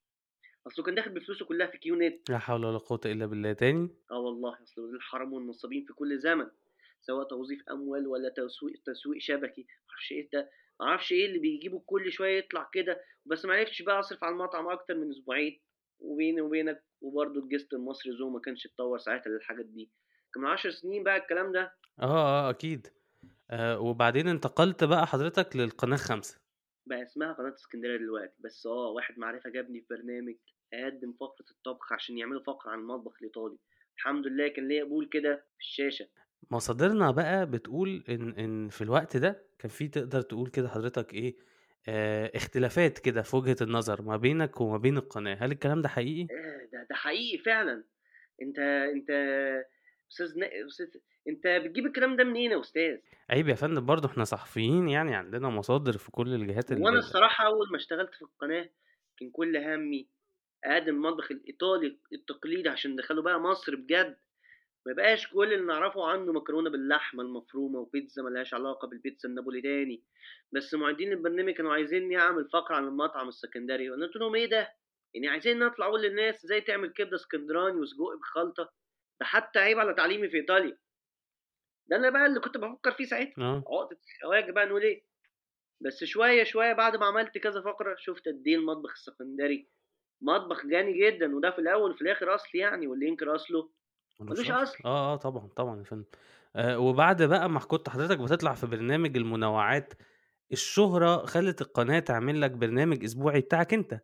أصله 0.67 0.85
كان 0.85 0.95
داخل 0.95 1.11
بفلوسه 1.11 1.45
كلها 1.45 1.67
في 1.67 1.78
كيونت 1.78 2.31
لا 2.31 2.38
حول 2.38 2.64
ولا 2.64 2.78
قوة 2.78 3.00
إلا 3.07 3.26
بالله. 3.26 3.52
تاني؟ 3.52 3.90
آه 4.11 4.19
والله 4.19 4.62
أصل 4.62 4.95
الحرام 4.95 5.33
والنصابين 5.33 5.85
في 5.85 5.93
كل 5.93 6.19
زمن 6.19 6.50
سواء 7.00 7.28
توظيف 7.28 7.69
أموال 7.71 8.07
ولا 8.07 8.28
تسويق 8.28 8.83
تسويق 8.85 9.21
شبكي. 9.21 9.67
معرفش 9.88 10.12
إيه 10.12 10.28
ده. 10.33 10.50
معرفش 10.80 11.12
إيه 11.12 11.26
اللي 11.26 11.38
بيجيبه 11.38 11.82
كل 11.87 12.12
شوية 12.12 12.38
يطلع 12.38 12.70
كده 12.73 13.00
بس 13.26 13.44
ما 13.44 13.54
عرفتش 13.54 13.82
بقى 13.82 13.99
اصرف 14.00 14.25
على 14.25 14.32
المطعم 14.32 14.68
أكتر 14.68 14.94
من 14.94 15.11
أسبوعين 15.11 15.61
وبيني 15.99 16.40
وبينك 16.40 16.85
وبرضه 17.00 17.40
الجست 17.40 17.73
المصري 17.73 18.12
زو 18.12 18.30
ما 18.30 18.40
كانش 18.40 18.66
اتطور 18.66 18.99
ساعتها 18.99 19.30
للحاجات 19.30 19.66
دي. 19.66 19.90
كان 20.35 20.42
من 20.42 20.49
عشر 20.50 20.70
سنين 20.70 21.04
بقى 21.04 21.16
الكلام 21.16 21.52
ده. 21.52 21.75
آه 22.00 22.04
آه 22.47 22.50
أكيد. 22.50 22.87
آه 23.50 23.80
وبعدين 23.80 24.28
انتقلت 24.28 24.85
بقى 24.85 25.06
حضرتك 25.06 25.56
للقناة 25.56 25.97
خمسة 25.97 26.40
بقى 26.87 27.02
اسمها 27.02 27.32
قناة 27.32 27.54
اسكندرية 27.54 27.97
دلوقتي 27.97 28.35
بس 28.38 28.66
آه 28.66 28.90
واحد 28.90 29.18
معرفة 29.18 29.50
جابني 29.50 29.80
في 29.80 29.87
برنامج 29.90 30.35
اقدم 30.73 31.12
فقرة 31.12 31.47
الطبخ 31.50 31.92
عشان 31.92 32.18
يعملوا 32.18 32.42
فقرة 32.42 32.70
عن 32.70 32.78
المطبخ 32.78 33.16
الإيطالي. 33.20 33.58
الحمد 33.97 34.26
لله 34.26 34.49
كان 34.49 34.68
ليا 34.68 34.85
قبول 34.85 35.08
كده 35.08 35.37
في 35.37 35.61
الشاشة. 35.64 36.08
مصادرنا 36.50 37.11
بقى 37.11 37.47
بتقول 37.50 38.04
إن 38.09 38.30
إن 38.38 38.68
في 38.68 38.85
الوقت 38.85 39.16
ده 39.16 39.42
كان 39.59 39.71
في 39.71 39.88
تقدر 39.88 40.21
تقول 40.23 40.50
كده 40.50 40.68
حضرتك 40.68 41.14
إيه 41.14 41.37
آه 41.88 42.30
اختلافات 42.35 42.99
كده 42.99 43.23
في 43.23 43.37
وجهة 43.37 43.57
النظر 43.62 44.02
ما 44.02 44.16
بينك 44.16 44.61
وما 44.61 44.78
بين 44.78 44.97
القناة 44.97 45.35
هل 45.35 45.52
الكلام 45.52 45.83
ده 45.83 45.88
حقيقي؟ 45.88 46.25
ده 46.73 46.87
ده 46.90 46.95
حقيقي 46.95 47.38
فعلا. 47.38 47.85
أنت 48.42 48.59
أنت 48.95 49.11
أستاذ 50.11 50.38
نا... 50.38 50.47
أستاذ 50.66 50.87
أنت 51.28 51.47
بتجيب 51.64 51.87
الكلام 51.87 52.16
ده 52.16 52.25
منين 52.25 52.50
يا 52.50 52.61
أستاذ؟ 52.61 52.97
عيب 53.30 53.49
يا 53.49 53.54
فندم 53.54 53.87
برضه 53.87 54.09
إحنا 54.09 54.25
صحفيين 54.25 54.88
يعني 54.88 55.14
عندنا 55.14 55.49
مصادر 55.49 55.92
في 55.99 56.11
كل 56.11 56.35
الجهات 56.35 56.71
وأنا 56.73 56.88
اللي 56.88 56.99
الصراحة 56.99 57.47
أول 57.47 57.66
ما 57.71 57.76
اشتغلت 57.76 58.14
في 58.14 58.23
القناة 58.23 58.68
كان 59.18 59.30
كل 59.30 59.57
همي 59.57 60.09
أقدم 60.64 60.95
المطبخ 60.95 61.30
الإيطالي 61.30 61.99
التقليدي 62.12 62.68
عشان 62.68 62.92
ندخله 62.92 63.23
بقى 63.23 63.40
مصر 63.40 63.76
بجد. 63.76 64.16
ما 64.87 64.92
بقاش 64.92 65.32
كل 65.32 65.52
اللي 65.52 65.64
نعرفه 65.66 66.06
عنه 66.06 66.32
مكرونة 66.32 66.70
باللحمة 66.70 67.23
المفرومة 67.23 67.78
وبيتزا 67.78 68.23
ملهاش 68.23 68.54
علاقة 68.54 68.88
بالبيتزا 68.88 69.28
النابوليتاني 69.28 70.02
بس 70.52 70.75
معدين 70.75 71.12
البرنامج 71.12 71.52
كانوا 71.52 71.73
عايزيني 71.73 72.18
اعمل 72.18 72.49
فقرة 72.52 72.75
عن 72.76 72.85
المطعم 72.88 73.28
السكندري. 73.28 73.90
قلت 73.90 74.16
لهم 74.16 74.35
إيه 74.35 74.47
ده؟ 74.47 74.68
يعني 75.14 75.28
عايزين 75.28 75.58
نطلع 75.58 75.87
أقول 75.87 76.02
للناس 76.02 76.44
إزاي 76.44 76.61
تعمل 76.61 76.92
كبدة 76.92 77.16
اسكندراني 77.16 77.80
وسجق 77.80 78.14
بخلطة؟ 78.20 78.73
ده 79.20 79.26
حتى 79.26 79.58
عيب 79.58 79.78
على 79.78 79.94
تعليمي 79.94 80.28
في 80.28 80.37
إيطاليا. 80.37 80.78
ده 81.90 81.97
أنا 81.97 82.11
بقى 82.11 82.26
اللي 82.26 82.40
كنت 82.40 82.56
بفكر 82.58 82.92
فيه 82.92 83.04
ساعتها. 83.04 83.44
آه. 83.44 83.64
عقدة 83.68 83.99
الخواجه 84.23 84.52
بقى 84.52 84.66
نقول 84.66 84.82
إيه؟ 84.82 85.04
بس 85.80 86.04
شوية 86.04 86.44
شوية 86.44 86.73
بعد 86.73 86.97
ما 86.97 87.06
عملت 87.06 87.38
كذا 87.38 87.61
فقرة 87.62 87.97
شفت 87.99 88.28
قد 88.28 88.42
إيه 88.47 88.56
المطبخ 88.56 88.90
السكندري. 88.90 89.68
مطبخ 90.23 90.64
غني 90.66 90.99
جدا 91.06 91.37
وده 91.37 91.50
في 91.50 91.58
الأول 91.58 91.90
وفي 91.90 92.02
الآخر 92.02 92.35
اصلي 92.35 92.61
يعني 92.61 92.87
واللي 92.87 93.06
ينكر 93.06 93.35
أصله 93.35 93.70
ملوش 94.20 94.50
بالظبط. 94.50 94.50
أصل. 94.50 94.78
آه 94.84 95.12
آه 95.12 95.16
طبعا 95.16 95.48
طبعا 95.56 95.78
يا 95.78 95.84
فندم. 95.84 96.04
آه 96.56 96.78
وبعد 96.78 97.22
بقى 97.22 97.50
ما 97.50 97.60
كنت 97.60 97.88
حضرتك 97.88 98.18
بتطلع 98.18 98.54
في 98.54 98.66
برنامج 98.66 99.16
المنوعات 99.16 99.94
الشهرة 100.52 101.26
خلت 101.26 101.60
القناة 101.62 101.98
تعمل 101.98 102.40
لك 102.40 102.50
برنامج 102.50 103.04
أسبوعي 103.04 103.40
بتاعك 103.40 103.75
أنت. 103.75 104.00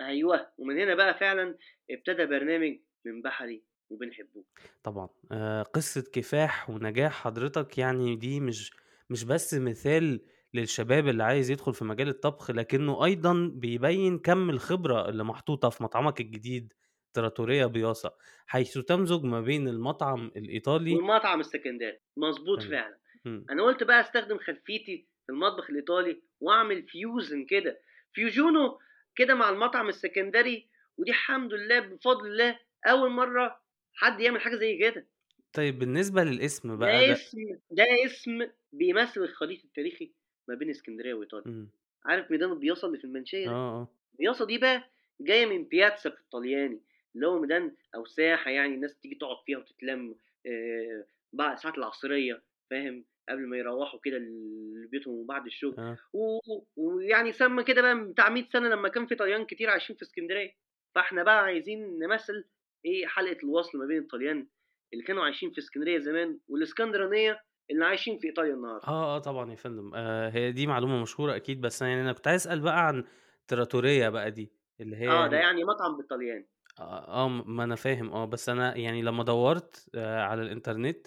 أيوه 0.00 0.52
ومن 0.58 0.78
هنا 0.78 0.94
بقى 0.94 1.14
فعلا 1.18 1.58
ابتدى 1.90 2.26
برنامج 2.26 2.78
من 3.04 3.22
بحري 3.22 3.64
وبنحبه 3.90 4.44
طبعا. 4.82 5.08
آه 5.32 5.62
قصة 5.62 6.04
كفاح 6.12 6.70
ونجاح 6.70 7.12
حضرتك 7.12 7.78
يعني 7.78 8.16
دي 8.16 8.40
مش 8.40 8.72
مش 9.10 9.24
بس 9.24 9.54
مثال 9.54 10.20
للشباب 10.54 11.08
اللي 11.08 11.22
عايز 11.24 11.50
يدخل 11.50 11.74
في 11.74 11.84
مجال 11.84 12.08
الطبخ 12.08 12.50
لكنه 12.50 13.04
أيضا 13.04 13.50
بيبين 13.54 14.18
كم 14.18 14.50
الخبرة 14.50 15.08
اللي 15.08 15.24
محطوطة 15.24 15.68
في 15.68 15.82
مطعمك 15.82 16.20
الجديد. 16.20 16.72
تراتوريا 17.14 17.66
بياسا 17.66 18.10
حيث 18.46 18.78
تمزج 18.78 19.24
ما 19.24 19.40
بين 19.40 19.68
المطعم 19.68 20.32
الإيطالي 20.36 20.94
والمطعم 20.94 21.40
السكندري. 21.40 21.98
مظبوط. 22.16 22.62
فعلا. 22.62 22.98
أنا 23.26 23.62
قلت 23.62 23.82
بقى 23.82 24.00
أستخدم 24.00 24.38
خلفيتي 24.38 25.06
في 25.26 25.32
المطبخ 25.32 25.70
الإيطالي 25.70 26.22
وأعمل 26.40 26.82
فيوزن 26.82 27.44
كده. 27.44 27.80
fusion 28.12 28.78
كده 29.16 29.34
مع 29.34 29.50
المطعم 29.50 29.88
السكندري 29.88 30.68
ودي 30.96 31.10
الحمد 31.10 31.54
لله 31.54 31.80
بفضل 31.80 32.26
الله 32.26 32.58
أول 32.86 33.10
مرة 33.10 33.60
حد 33.94 34.20
يعمل 34.20 34.40
حاجة 34.40 34.56
زي 34.56 34.78
كده. 34.78 35.06
طيب 35.52 35.78
بالنسبة 35.78 36.24
للاسم 36.24 36.76
بقى 36.76 37.00
ده 37.00 37.06
ده 37.06 37.12
اسم 37.12 37.38
ده 37.70 37.84
اسم 38.06 38.46
بيمثل 38.72 39.20
الخليط 39.20 39.64
التاريخي 39.64 40.12
ما 40.48 40.54
بين 40.54 40.70
اسكندرية 40.70 41.14
وإيطاليا. 41.14 41.52
مم. 41.52 41.70
عارف 42.06 42.30
ميدان 42.30 42.52
البياصه 42.52 42.86
اللي 42.86 42.98
في 42.98 43.04
المنشية 43.04 43.46
ده؟ 43.46 43.52
آه 43.52 43.88
آه. 44.40 44.44
دي 44.46 44.58
بقى 44.58 44.90
جاية 45.20 45.46
من 45.46 45.64
piazza 45.64 46.10
في 46.10 46.20
الطلياني. 46.20 46.80
اللي 47.14 47.26
هو 47.26 47.40
ميدان 47.40 47.76
أو 47.94 48.04
ساحه 48.04 48.50
يعني 48.50 48.74
الناس 48.74 48.98
تيجي 48.98 49.14
تقعد 49.14 49.36
فيها 49.46 49.58
وتتلم 49.58 50.14
آه، 50.46 51.04
بعد 51.32 51.58
ساعات 51.58 51.78
العصرية 51.78 52.42
فاهم؟ 52.70 53.04
قبل 53.28 53.46
ما 53.46 53.56
يروحوا 53.56 54.00
كده 54.04 54.18
لبيوتهم 54.84 55.14
وبعد 55.14 55.46
الشغل. 55.46 55.96
و- 56.12 56.62
ويعني 56.76 57.32
سمى 57.32 57.64
كده 57.64 57.82
بقى 57.82 58.04
بتاع 58.08 58.28
100 58.28 58.44
سنة 58.52 58.68
لما 58.68 58.88
كان 58.88 59.06
في 59.06 59.14
طليان 59.14 59.44
كتير 59.46 59.70
عايشين 59.70 59.96
في 59.96 60.02
اسكندرية. 60.02 60.50
فإحنا 60.94 61.22
بقى 61.22 61.44
عايزين 61.44 61.98
نمثل 61.98 62.44
إيه 62.84 63.06
حلقة 63.06 63.36
الوصل 63.44 63.78
ما 63.78 63.86
بين 63.86 63.98
الطليان 63.98 64.46
اللي 64.92 65.04
كانوا 65.04 65.24
عايشين 65.24 65.50
في 65.50 65.58
اسكندرية 65.58 65.98
زمان 65.98 66.38
والإسكندرانية 66.48 67.40
اللي 67.70 67.84
عايشين 67.84 68.18
في 68.18 68.26
إيطاليا 68.26 68.54
النهارده. 68.54 68.88
آه 68.88 69.16
آه 69.16 69.18
طبعا 69.18 69.50
يا 69.50 69.56
فندم. 69.56 69.92
آه 69.94 70.28
هي 70.30 70.52
دي 70.52 70.66
معلومة 70.66 71.02
مشهورة 71.02 71.36
أكيد 71.36 71.60
بس 71.60 71.82
يعني 71.82 72.00
أنا 72.00 72.12
كنت 72.12 72.28
عايز 72.28 72.40
أسأل 72.46 72.60
بقى 72.60 72.86
عن 72.86 73.04
تراتوريا 73.48 74.08
بقى 74.08 74.30
دي 74.30 74.52
اللي 74.80 74.96
هي 74.96 75.08
آه 75.08 75.26
ده 75.26 75.36
يعني 75.36 75.64
مطعم 75.64 75.96
بالطلياني 75.96 76.48
آه 76.80 77.24
آه، 77.24 77.28
ما 77.28 77.64
أنا 77.64 77.74
فاهم 77.76 78.12
آه 78.12 78.24
بس 78.24 78.48
أنا 78.48 78.76
يعني 78.76 79.02
لما 79.02 79.24
دورت 79.24 79.88
آه 79.94 80.20
على 80.22 80.42
الإنترنت 80.42 81.06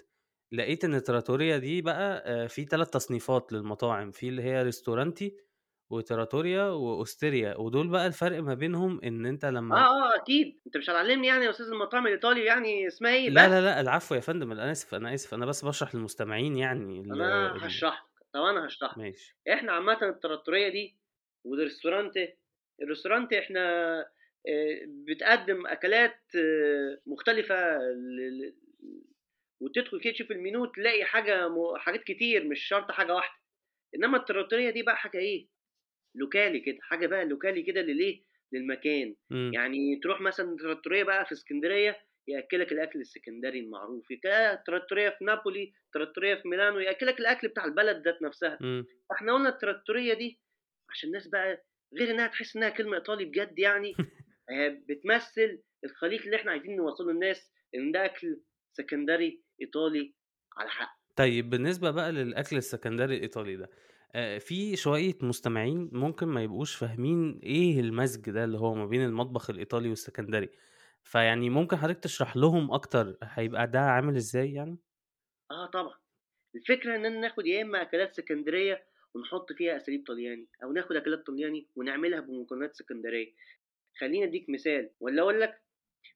لقيت 0.52 0.84
إن 0.84 1.02
trattoria 1.02 1.58
دي 1.58 1.82
بقى 1.82 2.22
آه 2.26 2.46
في 2.46 2.64
ثلاث 2.64 2.90
تصنيفات 2.90 3.52
للمطاعم 3.52 4.10
في 4.10 4.28
اللي 4.28 4.42
هي 4.42 4.62
ristorante 4.62 5.36
و 5.90 5.97
trattoria 5.97 6.64
و 6.64 6.75
osteria 6.75 7.56
ودول 7.56 7.88
بقى 7.88 8.06
الفرق 8.06 8.42
ما 8.42 8.54
بينهم 8.54 9.00
إن 9.04 9.26
أنت 9.26 9.44
لما 9.44 9.76
آه 9.76 10.12
آه 10.12 10.16
أكيد 10.16 10.60
أنت 10.66 10.76
مش 10.76 10.90
هتعلمني 10.90 11.26
يعني 11.26 11.44
يا 11.44 11.50
أستاذ 11.50 11.66
المطاعم 11.66 12.06
الإيطالي 12.06 12.44
يعني 12.44 12.86
اسمها 12.86 13.12
إيه 13.14 13.30
لا 13.30 13.48
لا 13.48 13.60
لا 13.60 13.80
العفو 13.80 14.14
يا 14.14 14.20
فندم 14.20 14.52
أنا 14.52 14.72
آسف 14.72 14.94
أنا 14.94 15.14
آسف 15.14 15.34
أنا 15.34 15.46
بس 15.46 15.64
بشرح 15.64 15.94
للمستمعين 15.94 16.56
يعني. 16.56 17.00
أنا. 17.00 17.56
هشرح 17.66 18.08
طب 18.32 18.40
أنا 18.40 18.66
هشرح 18.66 18.98
ماشي 18.98 19.36
إحنا 19.52 19.72
عامه 19.72 19.98
ال 20.02 20.09
trattoria 20.09 20.68
دي 20.68 20.96
وال 21.44 21.56
ristorante 21.56 22.14
ال 22.82 22.87
ristorante 22.87 23.32
إحنا 23.32 23.60
بتقدم 24.86 25.66
أكلات 25.66 26.20
آه، 26.36 27.00
مختلفة 27.06 27.78
وتدخل 29.60 30.00
كده 30.00 30.12
تشوف 30.12 30.30
المنيو 30.30 30.64
تلاقي 30.66 31.04
حاجة 31.04 31.48
م... 31.48 31.76
حاجات 31.76 32.04
كتير 32.04 32.44
مش 32.44 32.62
شرط 32.64 32.90
حاجة 32.90 33.14
واحدة. 33.14 33.40
إنما 33.96 34.18
ال 34.18 34.23
trattoria 34.23 34.70
دي 34.70 34.82
بقى 34.82 34.96
حاجة 34.96 35.18
إيه؟ 35.18 35.48
locale 36.16 36.60
كده 36.60 36.78
حاجة 36.82 37.06
بقى 37.06 37.24
locale 37.24 37.62
كده 37.62 37.80
للإيه؟ 37.80 38.24
للمكان. 38.52 39.16
مم. 39.30 39.50
يعني 39.54 40.00
تروح 40.02 40.20
مثلا 40.20 40.56
trattoria 40.56 41.02
بقى 41.04 41.24
في 41.26 41.32
اسكندرية 41.32 41.98
يأكلك 42.28 42.72
الأكل 42.72 43.00
السكندري 43.00 43.60
المعروف 43.60 44.10
ياكلك 44.10 44.62
trattoria 44.66 45.10
في 45.10 45.24
نابولي 45.24 45.72
trattoria 45.92 46.34
في 46.34 46.48
ميلانو 46.48 46.78
يأكلك 46.78 47.20
الأكل 47.20 47.48
بتاع 47.48 47.64
البلد 47.64 48.04
ذات 48.04 48.22
نفسها. 48.22 48.58
مم. 48.60 48.84
فاحنا 49.10 49.34
قلنا 49.34 49.48
ال 49.48 49.55
trattoria 49.55 50.14
دي 50.14 50.40
عشان 50.90 51.08
الناس 51.08 51.28
بقى 51.28 51.64
غير 51.98 52.10
إنها 52.10 52.26
تحس 52.26 52.56
إنها 52.56 52.68
كلمة 52.68 52.96
إيطالي 52.96 53.24
بجد 53.24 53.58
يعني 53.58 53.92
هي 54.50 54.70
بتمثل 54.88 55.62
الخليط 55.84 56.22
اللي 56.22 56.36
إحنا 56.36 56.50
عايزين 56.50 56.76
نوصله 56.76 57.12
للناس 57.12 57.52
إن 57.74 57.92
ده 57.92 58.04
أكل 58.04 58.40
سكندري 58.72 59.42
إيطالي 59.60 60.14
على 60.56 60.70
حق. 60.70 60.98
طيب 61.16 61.50
بالنسبة 61.50 61.90
بقى 61.90 62.12
للأكل 62.12 62.56
السكندري 62.56 63.16
الإيطالي 63.16 63.56
ده 63.56 63.70
آه، 64.14 64.38
في 64.38 64.76
شوية 64.76 65.14
مستمعين 65.22 65.90
ممكن 65.92 66.26
ما 66.26 66.42
يبقوش 66.42 66.74
فاهمين 66.76 67.40
إيه 67.42 67.80
المزج 67.80 68.30
ده 68.30 68.44
اللي 68.44 68.58
هو 68.58 68.74
ما 68.74 68.86
بين 68.86 69.04
المطبخ 69.04 69.50
الإيطالي 69.50 69.88
والسكندري 69.88 70.48
فيعني 71.02 71.50
ممكن 71.50 71.76
حضرتك 71.76 72.00
تشرح 72.02 72.36
لهم 72.36 72.72
أكتر 72.72 73.16
هيبقى 73.22 73.66
ده 73.66 73.80
عامل 73.80 74.16
إزاي 74.16 74.52
يعني؟ 74.52 74.78
آه 75.50 75.66
طبعا. 75.66 75.94
الفكرة 76.54 76.96
اننا 76.96 77.08
ناخد 77.20 77.46
يا 77.46 77.62
إما 77.62 77.82
أكلات 77.82 78.10
اسكندريه 78.18 78.86
ونحط 79.14 79.52
فيها 79.52 79.76
أساليب 79.76 80.04
طلياني 80.06 80.48
أو 80.62 80.72
ناخد 80.72 80.96
أكلات 80.96 81.26
طلياني 81.26 81.68
ونعملها 81.76 82.20
بمكونات 82.20 82.70
اسكندريه 82.70 83.34
خليني 84.00 84.24
أديك 84.24 84.46
مثال. 84.48 84.90
ولا 85.00 85.22
أقول 85.22 85.40
لك 85.40 85.62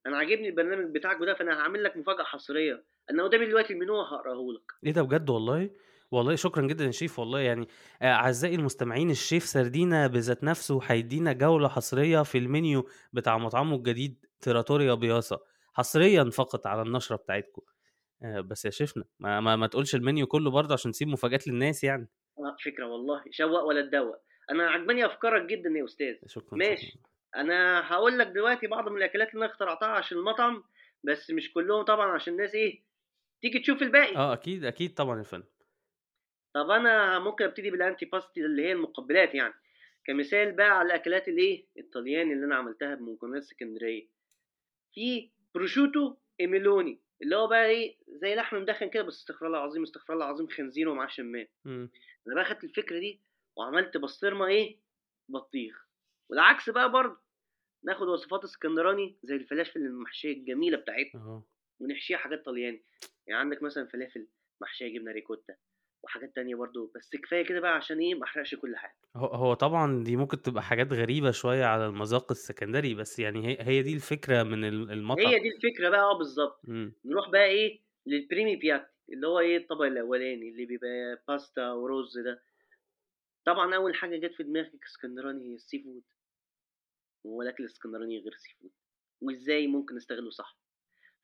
أنا 0.07 0.17
عاجبني 0.17 0.49
البرنامج 0.49 0.95
بتاعك 0.95 1.19
ده 1.21 1.35
فأنا 1.35 1.61
هعمل 1.61 1.85
لك 1.85 1.97
مفاجأة 1.97 2.25
حصرية. 2.25 2.85
أنا 3.11 3.23
قدامي 3.25 3.47
دلوقتي 3.47 3.73
المنيو 3.73 4.01
هقراه 4.01 4.47
لك. 4.53 4.73
إيه 4.85 4.93
ده 4.93 5.03
بجد 5.03 5.31
والله؟ 5.31 5.71
والله 6.11 6.35
شكرا 6.35 6.67
جدا 6.67 6.85
يا 6.85 6.91
شيف 6.91 7.19
والله. 7.19 7.41
يعني 7.41 7.69
آه، 8.03 8.05
أعزائي 8.13 8.55
المستمعين 8.55 9.11
الشيف 9.11 9.45
سردينا 9.45 10.07
بذات 10.07 10.45
نفسه 10.45 10.81
هيدينا 10.83 11.33
جولة 11.33 11.69
حصرية 11.69 12.23
في 12.23 12.39
المنيو 12.39 12.89
بتاع 13.13 13.39
مطعمه 13.39 13.77
الجديد 13.77 14.27
تيراتوريا 14.41 14.95
بياسا 14.95 15.39
حصريا 15.75 16.25
فقط 16.25 16.67
على 16.67 16.83
النشرة 16.83 17.17
بتاعتكم. 17.17 17.63
آه، 18.23 18.41
بس 18.41 18.65
يا 18.65 18.71
شيفنا 18.71 19.05
ما, 19.19 19.41
ما, 19.41 19.57
ما 19.57 19.67
تقولش 19.67 19.95
المنيو 19.95 20.27
كله 20.27 20.51
برضه 20.51 20.73
عشان 20.75 20.89
نسيب 20.89 21.09
مفاجآت 21.09 21.49
للناس 21.49 21.85
يعني. 21.85 22.09
آه 22.39 22.57
فكرة 22.65 22.87
والله. 22.87 23.23
شوق 23.31 23.63
ولا 23.65 23.83
تدوق. 23.83 24.17
أنا 24.51 24.71
عجباني 24.71 25.07
أفكارك 25.07 25.43
جدا 25.47 25.71
يا 25.71 25.85
أستاذ. 25.85 26.15
شكرا 26.27 26.59
ماشي. 26.59 26.87
شكرا. 26.87 27.03
أنا 27.39 27.89
هقول 27.93 28.19
لك 28.19 28.27
دلوقتي 28.27 28.67
بعض 28.67 28.89
من 28.89 28.97
الأكلات 28.97 29.29
اللي 29.35 29.45
أنا 29.45 29.53
اخترعتها 29.53 29.89
عشان 29.89 30.19
المطعم 30.19 30.65
بس 31.05 31.31
مش 31.31 31.53
كلهم 31.53 31.83
طبعا 31.83 32.13
عشان 32.13 32.33
الناس 32.33 32.55
إيه 32.55 32.83
تيجي 33.43 33.59
تشوف 33.59 33.83
الباقي. 33.83 34.17
آه 34.17 34.33
أكيد 34.33 34.65
أكيد 34.65 34.95
طبعا 34.95 35.19
يا 35.19 35.23
فندم. 35.23 35.47
طب 36.55 36.71
أنا 36.71 37.19
ممكن 37.19 37.45
أبتدي 37.45 37.71
بال 37.71 38.07
antipasti 38.07 38.41
اللي 38.41 38.63
هي 38.63 38.73
المقبلات 38.73 39.35
يعني. 39.35 39.55
كمثال 40.05 40.53
بقى 40.53 40.79
على 40.79 40.87
الأكلات 40.87 41.29
الايه 41.29 41.67
الطلياني 41.79 42.33
اللي 42.33 42.47
أنا 42.47 42.57
عملتها 42.57 42.95
بمكونات 42.95 43.43
اسكندرية. 43.43 44.09
في 44.95 45.31
prosciutto 45.55 46.17
e 46.41 46.49
melone 46.49 47.01
اللي 47.23 47.37
هو 47.37 47.47
بقى 47.47 47.67
إيه 47.67 47.97
زي 48.09 48.35
لحم 48.35 48.57
مدخن 48.57 48.89
كده 48.89 49.03
بس 49.03 49.15
استغفر 49.15 49.47
الله 49.47 49.59
العظيم 49.59 49.83
استغفر 49.83 50.13
الله 50.13 50.25
العظيم 50.27 50.47
خنزير 50.49 50.89
ومعاه 50.89 51.09
شمام. 51.09 51.49
أنا 51.67 52.35
بقى 52.35 52.45
خدت 52.45 52.65
الفكرة 52.65 52.99
دي 52.99 53.21
وعملت 53.57 53.97
بسطرمة 53.97 54.47
إيه 54.47 54.79
بطيخ. 55.29 55.89
والعكس 56.31 56.71
بقى 56.71 56.93
برضه. 56.93 57.28
ناخد 57.85 58.09
وصفات 58.09 58.45
اسكندراني 58.45 59.17
زي 59.23 59.35
الفلافل 59.37 59.81
المحشية 59.81 60.33
الجميلة 60.33 60.77
بتاعتنا 60.79 61.21
أهو. 61.21 61.43
ونحشيها 61.81 62.17
حاجات 62.19 62.45
طلياني. 62.45 62.85
يعني 63.27 63.41
عندك 63.41 63.63
مثلا 63.63 63.87
فلافل 63.87 64.27
محشية 64.61 64.99
جبنة 64.99 65.13
ricotta 65.13 65.55
وحاجات 66.03 66.35
تانية 66.35 66.55
برضو 66.55 66.93
بس 66.97 67.17
كفاية 67.17 67.45
كده 67.47 67.61
بقى 67.61 67.77
عشان 67.77 67.99
إيه 67.99 68.15
ما 68.15 68.25
أحرقش 68.25 68.55
كل 68.55 68.77
حاجة. 68.77 68.97
هو 69.17 69.27
هو 69.27 69.55
طبعا 69.55 70.05
دي 70.05 70.17
ممكن 70.17 70.43
تبقى 70.43 70.63
حاجات 70.63 70.93
غريبة 70.93 71.31
شوية 71.31 71.65
على 71.65 71.87
المذاق 71.87 72.31
السكندري 72.31 72.95
بس 72.95 73.19
يعني 73.19 73.47
هي 73.47 73.57
هي 73.61 73.83
دي 73.83 73.95
الفكرة 73.95 74.43
من 74.43 74.65
ال- 74.65 74.91
المطعم. 74.91 75.27
هي 75.27 75.39
دي 75.39 75.49
الفكرة 75.49 75.89
بقى 75.89 76.01
آه 76.01 76.19
بالظبط. 76.19 76.61
مم. 76.65 76.95
نروح 77.05 77.31
بقى 77.31 77.45
إيه 77.45 77.81
لل 78.07 78.21
primi 78.21 78.57
piatti 78.57 78.87
اللي 79.13 79.27
هو 79.27 79.41
إيه 79.41 79.57
الطبق 79.57 79.83
الأولاني 79.85 80.49
اللي 80.49 80.67
بيبقى 80.67 81.23
باستا 81.29 81.73
ورز 81.73 82.19
ده. 82.19 82.43
طبعا 83.47 83.75
أول 83.77 83.95
حاجة 83.95 84.17
جت 84.17 84.35
في 84.35 84.43
دماغك 84.43 84.85
اسكندراني 84.85 85.51
هي 85.51 85.55
ال 85.55 85.83
seafood. 85.83 86.03
الأكل 87.43 87.65
الإسكندراني 87.65 88.19
غير 88.19 88.35
seafood 88.35 88.71
وإزاي 89.21 89.67
ممكن 89.67 89.97
نستغله 89.97 90.31
صح؟ 90.31 90.59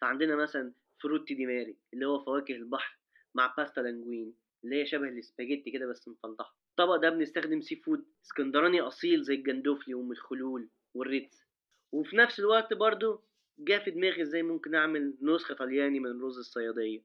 فعندنا 0.00 0.36
مثلا 0.36 0.72
frutti 1.02 1.34
di 1.34 1.46
mare 1.46 1.78
اللي 1.94 2.06
هو 2.06 2.24
فواكه 2.24 2.54
البحر 2.54 2.98
مع 3.34 3.54
pasta 3.56 3.80
linguine 3.80 4.34
اللي 4.64 4.80
هي 4.80 4.86
شبه 4.86 5.08
الاسباجيتي 5.08 5.70
كده 5.70 5.86
بس 5.86 6.08
مفلطحة. 6.08 6.56
الطبق 6.70 6.96
ده 6.96 7.10
بنستخدم 7.10 7.60
seafood 7.60 8.04
إسكندراني 8.24 8.80
أصيل 8.80 9.22
زي 9.22 9.34
الجندوفلي 9.34 9.94
وأم 9.94 10.12
الخلول 10.12 10.68
والريتسا. 10.94 11.44
وفي 11.92 12.16
نفس 12.16 12.40
الوقت 12.40 12.74
برضو 12.74 13.24
جه 13.58 13.78
في 13.78 13.90
دماغي 13.90 14.22
إزاي 14.22 14.42
ممكن 14.42 14.74
أعمل 14.74 15.14
نسخة 15.22 15.54
طلياني 15.54 16.00
من 16.00 16.22
رز 16.22 16.38
الصيادية. 16.38 17.04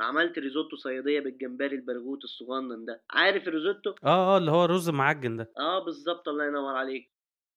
عملت 0.00 0.38
risotto 0.38 0.76
صيادية 0.76 1.20
بالجمبري 1.20 1.76
البرغوت 1.76 2.24
الصغنن 2.24 2.84
ده. 2.84 3.02
عارف 3.10 3.48
ال 3.48 3.53
risotto؟ 3.53 3.90
آه 3.90 4.34
آه 4.34 4.38
اللي 4.38 4.50
هو 4.50 4.64
رز 4.64 4.90
معجن 4.90 5.36
ده. 5.36 5.52
آه 5.58 5.84
بالظبط. 5.84 6.28
الله 6.28 6.46
ينور 6.46 6.76
عليك. 6.76 7.10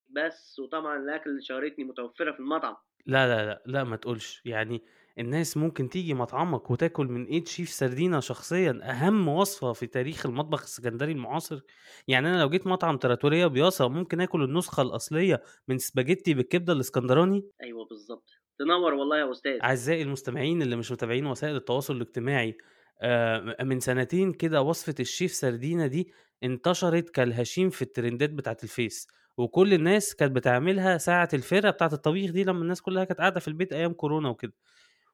بس 0.10 0.60
وطبعا 0.60 0.98
الأكل 0.98 1.30
اللي 1.30 1.42
شهرتني 1.42 1.86
متوفرة 1.86 2.32
في 2.32 2.40
المطعم. 2.40 2.76
لا 3.06 3.28
لا 3.28 3.46
لا 3.46 3.64
لا 3.66 3.84
ما 3.84 3.96
تقولش. 3.96 4.42
يعني 4.46 4.82
الناس 5.20 5.58
ممكن 5.58 5.90
تيجي 5.90 6.14
مطعمك 6.14 6.72
وتاكل 6.72 7.06
من 7.08 7.26
إيد 7.26 7.48
شيف 7.48 7.70
سردينا 7.70 8.20
شخصيا 8.20 8.80
أهم 8.84 9.28
وصفة 9.28 9.74
في 9.74 9.88
تاريخ 9.88 10.26
المطبخ 10.26 10.62
السكندري 10.62 11.12
المعاصر. 11.12 11.60
يعني 12.08 12.30
أنا 12.30 12.42
لو 12.42 12.50
جيت 12.50 12.68
مطعم 12.68 12.98
تراتوريا 12.98 13.48
بياصة 13.48 13.88
ممكن 13.88 14.22
آكل 14.22 14.44
النسخة 14.44 14.82
الأصلية 14.82 15.42
من 15.68 15.78
سباجيتي 15.78 16.34
بالكبدة 16.34 16.74
الإسكندراني؟ 16.74 17.44
أيوه 17.64 17.86
بالظبط 17.86 18.30
تنور 18.60 18.94
والله 18.94 19.18
يا 19.18 19.32
أستاذ. 19.32 19.58
أعزائي 19.64 20.02
المستمعين 20.02 20.62
اللي 20.62 20.76
مش 20.76 20.92
متابعين 20.92 21.26
وسائل 21.26 21.56
التواصل 21.56 21.96
الاجتماعي 21.96 22.58
آه، 23.02 23.56
من 23.64 23.80
سنتين 23.80 24.34
كده 24.34 24.62
وصفة 24.62 24.96
الشيف 25.00 25.32
سردينا 25.32 25.88
دي 25.88 26.12
انتشرت 26.44 27.10
كالهشيم 27.10 27.70
في 27.70 27.82
الـ 27.82 27.89
trendات 27.89 28.30
بتاعت 28.30 28.64
الفيس. 28.64 29.08
وكل 29.40 29.74
الناس 29.74 30.16
كانت 30.16 30.32
بتعملها 30.36 30.98
ساعة 30.98 31.30
الفرقة 31.34 31.70
بتاعت 31.72 31.94
الطبيخ 31.94 32.32
دي 32.32 32.44
لما 32.44 32.62
الناس 32.62 32.82
كلها 32.82 33.04
كانت 33.04 33.20
قاعدة 33.20 33.40
في 33.40 33.48
البيت 33.48 33.74
أيام 33.74 33.94
كورونا 33.94 34.30
وكده. 34.30 34.54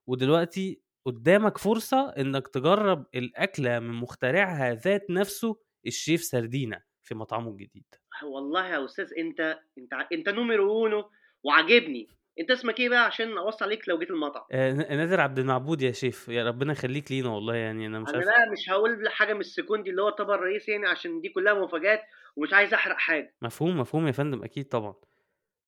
ودلوقتي 0.07 0.81
قدامك 1.05 1.57
فرصة 1.57 2.09
إنك 2.09 2.47
تجرب 2.47 3.05
الأكلة 3.15 3.79
من 3.79 3.93
مخترعها 3.93 4.73
ذات 4.73 5.09
نفسه 5.09 5.57
الشيف 5.87 6.23
سردينا 6.23 6.83
في 7.03 7.15
مطعمه 7.15 7.51
الجديد. 7.51 7.85
والله 8.23 8.67
يا 8.67 8.85
أستاذ 8.85 9.09
أنت 9.17 9.59
أنت 9.77 9.93
أنت 10.13 10.29
numero 10.29 10.71
uno 10.71 11.09
وعاجبني. 11.43 12.07
انت 12.39 12.51
اسمك 12.51 12.79
إيه 12.79 12.89
بقى 12.89 13.05
عشان 13.05 13.37
اوصي 13.37 13.63
عليك 13.63 13.89
لو 13.89 13.99
جيت 13.99 14.09
المطعم؟ 14.11 14.43
آه، 14.51 14.71
نادر 14.95 15.21
عبد 15.21 15.39
المعبود 15.39 15.81
يا 15.81 15.91
شيف. 15.91 16.27
يا 16.27 16.43
ربنا 16.47 16.71
يخليك 16.73 17.11
لينا 17.11 17.29
والله 17.29 17.55
يعني 17.55 17.87
أنا 17.87 17.99
مش 17.99 18.09
أنا 18.09 18.17
عارف. 18.17 18.27
بقى 18.29 18.49
مش 18.51 18.69
هقول 18.69 19.09
حاجة 19.09 19.33
من 19.33 19.39
ال 19.39 19.45
secondi 19.46 19.89
اللي 19.89 20.01
هو 20.01 20.07
الطبق 20.07 20.33
الرئيسي 20.33 20.71
يعني 20.71 20.87
عشان 20.87 21.21
دي 21.21 21.29
كلها 21.29 21.53
مفاجآت 21.53 22.01
ومش 22.35 22.53
عايز 22.53 22.73
أحرق 22.73 22.95
حاجة. 22.97 23.35
مفهوم 23.41 23.77
مفهوم 23.79 24.07
يا 24.07 24.11
فندم 24.11 24.43
أكيد 24.43 24.67
طبعا. 24.67 24.95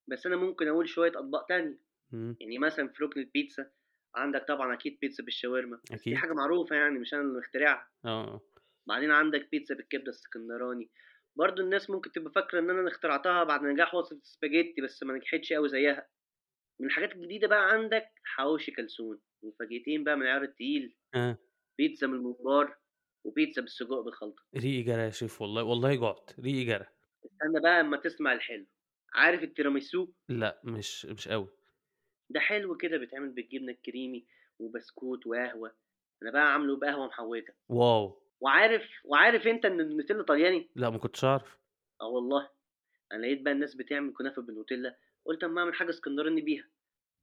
بس 0.08 0.26
أنا 0.26 0.36
ممكن 0.36 0.68
أقول 0.68 0.90
شوية 0.90 1.12
أطباق 1.16 1.46
تانية. 1.46 1.80
مم. 2.12 2.38
يعني 2.40 2.58
مثلا 2.60 2.88
في 2.88 3.04
ركن 3.04 3.20
البيتزا 3.20 3.72
عندك 4.16 4.46
طبعا 4.48 4.74
أكيد 4.74 4.98
بيتزا 5.02 5.24
بالشاورما. 5.24 5.80
دي 5.90 5.96
أكيد. 5.96 6.16
حاجة 6.16 6.34
معروفة 6.34 6.76
يعني 6.76 7.00
مش 7.00 7.14
أنا 7.14 7.22
اللي 7.22 7.40
مخترعها. 7.40 7.88
آه 8.06 8.42
بعدين 8.88 9.12
عندك 9.12 9.48
بيتزا 9.52 9.76
بالكبدة 9.76 10.10
السكندراني. 10.10 10.92
برضو 11.36 11.62
الناس 11.62 11.90
ممكن 11.90 12.12
تبقى 12.12 12.32
فاكرة 12.32 12.60
إن 12.60 12.70
أنا 12.70 12.88
اخترعتها 12.90 13.44
بعد 13.44 13.64
نجاح 13.64 13.96
وصفة 13.96 14.16
السباجيتي 14.16 14.82
بس 14.82 15.04
ما 15.04 15.14
نجحتش 15.14 15.54
قوي 15.54 15.70
زيها. 15.70 16.08
من 16.80 16.88
الحاجات 16.88 17.16
الجديدة 17.16 17.48
بقى 17.48 17.70
عندك 17.70 18.12
حواوشي 18.24 18.72
calzone 18.72 19.20
مفاجئتين 19.44 20.04
بقى 20.04 20.16
من 20.16 20.22
العيار 20.22 20.44
التقيل 20.44 20.96
آه. 21.16 21.38
بيتزا 21.78 22.08
من 22.08 22.14
الممبار 22.14 22.78
وبيتزا 23.24 23.62
بالسجق 23.62 24.00
بالخلطة. 24.00 24.44
ريقي 24.56 24.82
جرى 24.84 25.02
يا 25.02 25.10
شيف 25.10 25.42
والله 25.42 25.64
والله 25.64 25.96
جعت 25.96 26.40
ريقي 26.40 26.64
جرى. 26.66 26.86
استنى 27.26 27.62
بقى 27.64 27.82
أما 27.82 27.98
تسمع 27.98 28.34
الحلو. 28.34 28.66
عارف 29.14 29.44
ال 29.44 29.50
tiramisu؟ 29.50 30.08
لأ 30.30 30.62
مش 30.64 31.06
مش 31.06 31.28
قوي 31.28 31.50
ده 32.30 32.40
حلو 32.40 32.78
كده 32.78 32.98
بيتعمل 32.98 33.30
بالجبنة 33.30 33.72
الكريمي 33.72 34.28
وبسكوت 34.60 35.28
وقهوة. 35.28 35.76
أنا 36.24 36.32
بقى 36.32 36.54
عامله 36.54 36.78
بقهوة 36.80 37.08
محوجه 37.08 37.56
واو. 37.70 38.24
وعارف 38.42 38.90
وعارف 39.06 39.48
أنت 39.48 39.66
إن 39.66 39.80
النوتيلا 39.80 40.24
طلياني 40.24 40.70
لأ 40.76 40.90
ما 40.90 40.98
كنتش 40.98 41.26
أعرف. 41.26 41.58
آه 42.02 42.08
والله. 42.08 42.50
أنا 43.12 43.22
لقيت 43.22 43.42
بقى 43.42 43.54
الناس 43.54 43.76
بتعمل 43.76 44.14
كنافة 44.14 44.42
بالنوتيلا 44.42 44.98
قلت 45.28 45.44
أما 45.44 45.62
أعمل 45.62 45.74
حاجة 45.74 45.90
اسكندراني 45.90 46.42
بيها. 46.42 46.70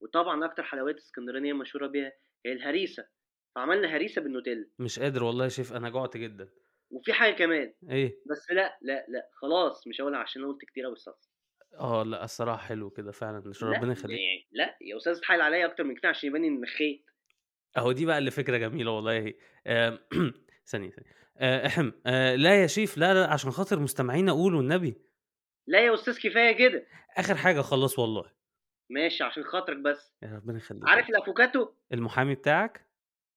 وطبعا 0.01 0.45
أكتر 0.45 0.62
حلويات 0.62 0.97
اسكندرانية 0.97 1.53
مشهورة 1.53 1.87
بيها 1.87 2.12
هي 2.47 2.53
الهريسة. 2.53 3.07
فعملنا 3.55 3.97
هريسة 3.97 4.23
بالنوتيلا. 4.23 4.67
مش 4.79 4.99
قادر 4.99 5.25
والله 5.25 5.45
يا 5.45 5.49
شيف 5.49 5.73
أنا 5.73 5.90
جوعت 5.90 6.17
جدا. 6.17 6.49
وفي 6.90 7.12
حاجة 7.12 7.35
كمان. 7.35 7.75
إيه؟ 7.90 8.19
بس 8.31 8.51
لا 8.51 8.79
لا 8.83 9.07
لا 9.09 9.29
خلاص 9.33 9.87
مش 9.87 10.01
هقولها 10.01 10.19
عشان 10.19 10.43
أنا 10.43 10.53
قلت 10.53 10.64
كتير 10.64 10.85
قوي 10.85 10.93
الصلصه 10.93 11.31
آه 11.81 12.03
لا 12.03 12.25
الصراحة 12.25 12.67
حلو 12.67 12.90
كده 12.90 13.12
فعلا 13.12 13.43
لا 13.62 13.69
ربنا 13.69 13.93
يخليك. 13.93 14.21
يعني 14.21 14.49
لا 14.53 14.77
يا 14.81 14.97
أستاذ 14.97 15.21
تحايل 15.21 15.40
عليا 15.40 15.67
أكتر 15.67 15.85
من 15.85 15.95
كده 15.95 16.09
عشان 16.09 16.29
يبان 16.29 16.45
إني 16.45 16.61
نخيت 16.61 17.05
أهو 17.77 17.93
دي 17.93 18.07
بقى 18.07 18.19
اللي 18.19 18.31
فكرة 18.31 18.57
جميلة 18.57 18.90
والله 18.90 19.21
ثانية 20.71 20.90
ثانية. 20.90 21.11
آه، 21.37 21.67
احم 21.67 21.90
آه، 22.07 22.35
لا 22.35 22.62
يا 22.62 22.67
شيف 22.67 22.99
لا 22.99 23.14
لا 23.14 23.33
عشان 23.33 23.51
خاطر 23.51 23.79
مستمعينا 23.79 24.33
قولوا 24.33 24.61
النبي. 24.61 24.95
لا 25.66 25.81
يا 25.87 25.94
أستاذ 25.94 26.18
كفاية 26.18 26.53
كده. 26.57 26.87
آخر 27.16 27.35
حاجة 27.35 27.61
خلص 27.61 27.98
والله. 27.98 28.24
ماشي 28.90 29.24
عشان 29.24 29.44
خاطرك 29.44 29.77
بس. 29.77 30.12
يا 30.22 30.29
ربنا 30.35 30.57
يخليك. 30.59 30.83
عارف 30.88 31.09
ال 31.09 31.14
affogato؟ 31.14 31.68
المحامي 31.92 32.35
بتاعك؟ 32.35 32.87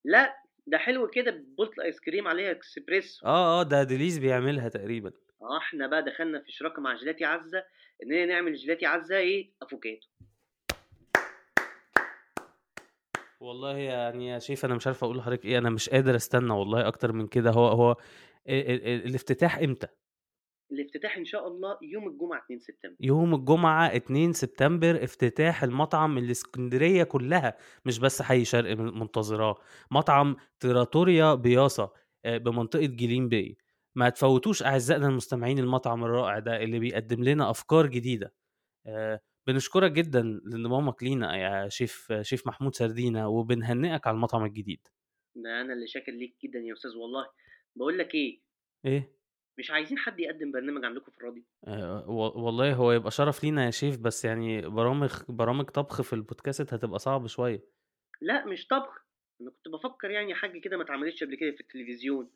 لا 0.04 0.36
ده 0.66 0.78
حلو 0.78 1.08
كده 1.10 1.30
ببولة 1.30 1.78
ice 1.78 2.00
cream 2.00 2.28
عليها 2.28 2.50
إكسبريسو. 2.50 3.26
آه 3.26 3.60
آه 3.60 3.62
ده 3.62 3.82
ديليز 3.82 4.18
بيعملها 4.18 4.68
تقريبا. 4.68 5.12
آه 5.42 5.58
إحنا 5.58 5.86
بقى 5.86 6.02
دخلنا 6.04 6.40
في 6.42 6.52
شراكة 6.52 6.82
مع 6.82 6.94
جيلاتي 6.96 7.24
عزة 7.24 7.64
اننا 8.02 8.26
نعمل 8.26 8.54
جيلاتي 8.54 8.86
عزة 8.86 9.16
إيه؟ 9.16 9.52
affogato. 9.62 10.06
والله 13.40 13.76
يعني 13.76 14.28
يا 14.28 14.38
شيف 14.38 14.64
أنا 14.64 14.74
مش 14.74 14.86
عارف 14.86 15.04
أقول 15.04 15.18
لحضرتك 15.18 15.44
إيه 15.44 15.58
أنا 15.58 15.70
مش 15.70 15.88
قادر 15.90 16.16
أستنى 16.16 16.52
والله 16.52 16.88
أكتر 16.88 17.12
من 17.12 17.26
كده. 17.26 17.50
هو 17.50 17.66
هو 17.68 17.90
ال- 18.48 18.70
ال- 18.70 18.86
ال- 18.86 19.06
الافتتاح 19.06 19.58
إمتى؟ 19.58 19.86
الافتتاح 20.72 21.16
إن 21.16 21.24
شاء 21.24 21.48
الله 21.48 21.78
يوم 21.82 22.08
الجمعة 22.08 22.38
2 22.44 22.58
سبتمبر. 22.60 22.96
يوم 23.00 23.34
الجمعة 23.34 23.96
2 23.96 24.32
سبتمبر 24.32 25.04
افتتاح 25.04 25.62
المطعم 25.62 26.18
الإسكندرية 26.18 27.02
كلها 27.04 27.56
مش 27.84 27.98
بس 27.98 28.22
حي 28.22 28.44
شرق 28.44 28.76
من- 28.76 28.98
منتظراه 28.98 29.56
مطعم 29.90 30.36
تراتوريا 30.60 31.34
بياصة 31.34 31.92
آه، 32.24 32.38
بمنطقة 32.38 32.86
جليم 32.86 33.28
باي. 33.28 33.56
ما 33.94 34.08
تفوتوش 34.08 34.62
أعزائنا 34.62 35.08
المستمعين 35.08 35.58
المطعم 35.58 36.04
الرائع 36.04 36.38
ده 36.38 36.62
اللي 36.62 36.78
بيقدم 36.78 37.24
لنا 37.24 37.50
أفكار 37.50 37.86
جديدة. 37.86 38.34
آه، 38.86 39.20
بنشكرك 39.46 39.92
جدا 39.92 40.22
لانضمامك 40.22 41.02
لينا 41.02 41.36
يا 41.36 41.68
شيف 41.68 42.12
شيف 42.22 42.46
محمود 42.46 42.74
سردينة 42.74 43.28
وبنهنئك 43.28 44.06
على 44.06 44.14
المطعم 44.14 44.44
الجديد. 44.44 44.88
ده 45.36 45.60
أنا 45.60 45.72
اللي 45.72 45.86
شاكر 45.86 46.12
ليك 46.12 46.36
جدا 46.44 46.58
يا 46.58 46.72
أستاذ 46.72 46.90
والله. 46.96 47.26
بقول 47.76 47.98
لك 47.98 48.14
إيه؟ 48.14 48.40
إيه؟ 48.84 49.17
مش 49.58 49.70
عايزين 49.70 49.98
حد 49.98 50.20
يقدم 50.20 50.52
برنامج 50.52 50.84
عندكم 50.84 51.12
في 51.12 51.18
الراديو. 51.18 51.42
و- 52.12 52.40
والله 52.44 52.74
هو 52.74 52.92
يبقى 52.92 53.10
شرف 53.10 53.44
لينا 53.44 53.66
يا 53.66 53.70
شيف 53.70 53.98
بس 53.98 54.24
يعني 54.24 54.60
برامج 54.68 55.10
برامج 55.28 55.64
طبخ 55.64 56.02
في 56.02 56.12
البودكاست 56.12 56.74
هتبقى 56.74 56.98
صعب 56.98 57.26
شوية. 57.26 57.64
لا 58.20 58.44
مش 58.44 58.66
طبخ. 58.66 59.04
أنا 59.40 59.50
كنت 59.50 59.68
بفكر 59.68 60.10
يعني 60.10 60.34
حاجة 60.34 60.58
كده 60.58 60.76
ما 60.76 60.82
اتعملتش 60.82 61.24
قبل 61.24 61.34
كده 61.34 61.50
في 61.50 61.60
التلفزيون 61.60 62.30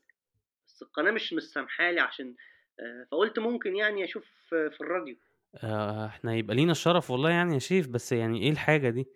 بس 0.66 0.82
القناة 0.82 1.10
مش 1.10 1.32
مسامحالي 1.32 2.00
عشان 2.00 2.34
آه، 2.80 3.06
فقلت 3.12 3.38
ممكن 3.38 3.76
يعني 3.76 4.04
أشوف 4.04 4.24
في 4.48 4.80
الراديو. 4.80 5.16
آه، 5.56 6.06
إحنا 6.06 6.34
يبقى 6.34 6.56
لينا 6.56 6.72
الشرف 6.72 7.10
والله 7.10 7.30
يعني 7.30 7.54
يا 7.54 7.58
شيف 7.58 7.88
بس 7.88 8.12
يعني 8.12 8.42
إيه 8.42 8.50
الحاجة 8.50 8.90
دي؟ 8.90 9.06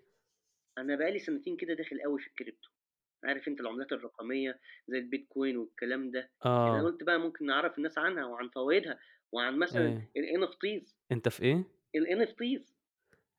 أنا 0.78 0.96
بقالي 0.96 1.18
سنتين 1.18 1.56
كده 1.56 1.74
داخل 1.74 2.00
قوي 2.02 2.18
في 2.20 2.26
الكريبتو. 2.26 2.68
عارف 3.26 3.48
أنت 3.48 3.60
العملات 3.60 3.92
الرقمية 3.92 4.58
زي 4.88 4.98
البيتكوين 4.98 5.56
والكلام 5.56 6.10
ده؟ 6.10 6.30
أنا 6.46 6.80
آه. 6.80 6.82
قلت 6.82 7.02
بقى 7.02 7.18
ممكن 7.20 7.46
نعرف 7.46 7.78
الناس 7.78 7.98
عنها 7.98 8.26
وعن 8.26 8.48
فوائدها 8.48 8.98
وعن 9.32 9.58
مثلا 9.58 9.86
إيه. 9.86 10.10
ال 10.16 10.42
NFTs 10.42 10.96
أنت 11.12 11.28
في 11.28 11.42
إيه؟ 11.42 11.64
ال 11.94 12.22
NFTs 12.22 12.76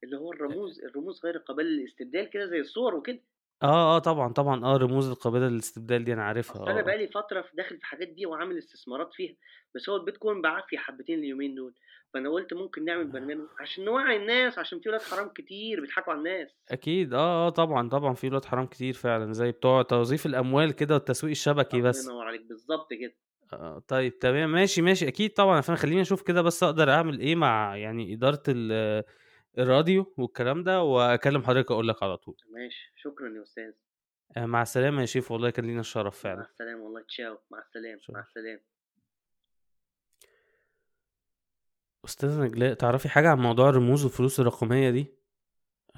اللي 0.03 0.17
هو 0.17 0.33
الرموز 0.33 0.83
الرموز 0.83 1.25
غير 1.25 1.37
قابله 1.37 1.67
للاستبدال 1.69 2.29
كده 2.29 2.45
زي 2.45 2.59
الصور 2.59 2.95
وكده. 2.95 3.19
آه 3.63 3.95
آه 3.95 3.99
طبعا 3.99 4.33
طبعا 4.33 4.65
آه 4.65 4.77
رموز 4.77 5.09
القابلة 5.09 5.47
للاستبدال 5.47 6.03
دي 6.03 6.13
أنا 6.13 6.23
عارفها 6.23 6.61
آه. 6.79 6.81
بقالي 6.81 7.07
فترة 7.07 7.41
في 7.41 7.49
داخل 7.57 7.69
في 7.69 7.81
الحاجات 7.81 8.07
دي 8.07 8.25
وعامل 8.25 8.57
استثمارات 8.57 9.13
فيها 9.13 9.35
بس 9.75 9.89
هو 9.89 9.95
البيتكوين 9.95 10.41
بعافيه 10.41 10.77
حبتين 10.77 11.19
اليومين 11.19 11.55
دول 11.55 11.73
فأنا 12.13 12.29
قلت 12.29 12.53
ممكن 12.53 12.85
نعمل 12.85 13.07
برنامج 13.07 13.45
عشان 13.59 13.85
نوعي 13.85 14.17
الناس 14.17 14.59
عشان 14.59 14.79
في 14.79 14.89
ولاد 14.89 15.01
حرام 15.01 15.29
كتير 15.29 15.81
بيضحكوا 15.81 16.13
على 16.13 16.19
الناس. 16.19 16.49
أكيد 16.71 17.13
آه 17.13 17.47
آه 17.47 17.49
طبعا 17.49 17.89
طبعا 17.89 18.13
في 18.13 18.27
ولاد 18.27 18.45
حرام 18.45 18.65
كتير 18.65 18.93
فعلا 18.93 19.33
زي 19.33 19.51
بتوع 19.51 19.81
توظيف 19.81 20.25
الأموال 20.25 20.71
كده 20.71 20.93
والتسويق 20.95 21.31
الشبكي 21.31 21.77
الله 21.77 21.89
بس. 21.89 22.05
ينور 22.05 22.25
عليك 22.25 22.41
بالظبط 22.41 22.93
كده. 22.93 23.15
آه 23.53 23.83
طيب 23.87 24.19
تمام 24.19 24.51
ماشي 24.51 24.81
ماشي 24.81 25.07
أكيد 25.07 25.33
طبعا 25.33 25.61
فأنا 25.61 25.77
خليني 25.77 26.01
أشوف 26.01 26.21
كده 26.21 26.41
بس 26.41 26.63
أقدر 26.63 26.89
أعمل 26.91 27.19
إيه 27.19 27.35
مع 27.35 27.77
يعني 27.77 28.13
إدارة 28.13 28.43
ال- 28.47 29.03
الراديو 29.57 30.13
والكلام 30.17 30.63
ده 30.63 30.83
وأكلم 30.83 31.43
حضرتك 31.43 31.71
أقول 31.71 31.87
لك 31.87 32.03
على 32.03 32.17
طول. 32.17 32.37
ماشي. 32.49 32.91
شكرا 32.95 33.29
يا 33.37 33.43
أستاذ. 33.43 33.71
آه 34.37 34.45
مع 34.45 34.61
السلامة 34.61 35.01
يا 35.01 35.05
شيف. 35.05 35.31
والله 35.31 35.49
كان 35.49 35.65
لينا 35.65 35.79
الشرف 35.79 36.15
مع 36.15 36.21
فعلا. 36.21 36.41
السلامة. 36.41 36.83
والله 36.83 37.01
تشاو. 37.01 37.37
مع 37.51 37.59
السلامة. 37.59 38.01
مع. 38.09 38.19
السلامة. 38.19 38.61
أستاذة 42.05 42.41
نجلاء 42.41 42.73
تعرفي 42.73 43.09
حاجة 43.09 43.29
عن 43.29 43.39
موضوع 43.39 43.69
الرموز 43.69 44.03
والفلوس 44.03 44.39
الرقمية 44.39 44.89
دي؟ 44.89 45.17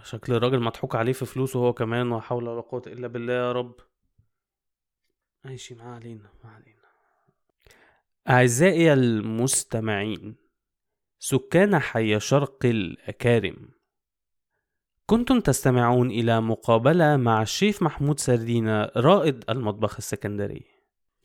شكل 0.04 0.34
الراجل 0.34 0.60
مضحوك 0.60 0.95
عليه 0.95 1.13
في 1.13 1.26
فلوسه 1.26 1.60
هو 1.60 1.74
كمان 1.74 2.12
ولا 2.12 2.22
حول 2.22 2.48
ولا 2.48 2.62
قوة 2.62 2.84
إلا 2.88 3.08
بالله 3.08 3.34
يا 3.34 3.52
رب. 3.52 3.76
ماشي 5.45 5.76
ما 5.76 5.84
علينا 5.95 6.30
ما 6.43 6.50
علينا. 6.52 6.80
أعزائي 8.30 8.93
المستمعين 8.93 10.36
سكان 11.19 11.79
حي 11.79 12.19
شرق 12.19 12.65
الأكارم. 12.65 13.69
كنتم 15.05 15.39
تستمعون 15.39 16.12
إلى 16.12 16.41
مقابلة 16.41 17.17
مع 17.17 17.41
الشيف 17.41 17.84
محمود 17.84 18.19
سردينة 18.19 18.91
رائد 18.95 19.43
المطبخ 19.49 19.95
السكندري. 19.97 20.65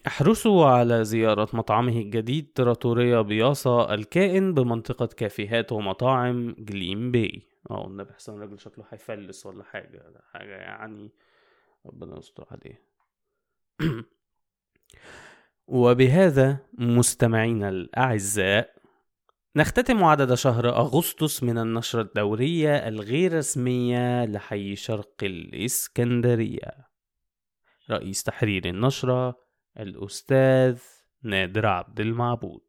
احرصوا 0.06 0.66
على 0.66 1.04
زيارة 1.04 1.48
مطعمه 1.52 1.92
الجديد 1.92 2.52
تراتوريا 2.54 3.20
بياصة 3.20 3.94
الكائن 3.94 4.54
بمنطقة 4.54 5.06
كافيهات 5.06 5.72
ومطاعم 5.72 6.54
جليم 6.58 7.10
باي. 7.12 7.42
آه 7.70 7.86
النبي 7.86 8.12
حسن 8.12 8.40
راجل 8.40 8.60
شكله 8.60 8.84
هيفلس 8.90 9.46
ولا 9.46 9.64
حاجة 9.64 10.02
حاجة 10.32 10.54
يعني 10.54 11.10
ربنا 11.86 12.18
يستر 12.18 12.46
عليه. 12.50 12.82
وبهذا 15.66 16.58
مستمعينا 16.78 17.68
الأعزاء 17.68 18.83
نختتم 19.56 20.04
عدد 20.04 20.34
شهر 20.34 20.68
أغسطس 20.68 21.42
من 21.42 21.58
النشرة 21.58 22.00
الدورية 22.02 22.88
الغير 22.88 23.36
رسمية 23.36 24.24
لحي 24.24 24.76
شرق 24.76 25.14
الإسكندرية. 25.22 26.88
رئيس 27.90 28.22
تحرير 28.22 28.68
النشرة 28.68 29.40
الأستاذ 29.80 30.78
نادر 31.22 31.66
عبد 31.66 32.00
المعبود. 32.00 32.64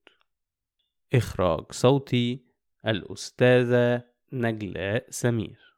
إخراج 1.14 1.72
صوتي 1.72 2.46
الأستاذة 2.88 4.04
نجلاء 4.34 5.06
سمير. 5.10 5.78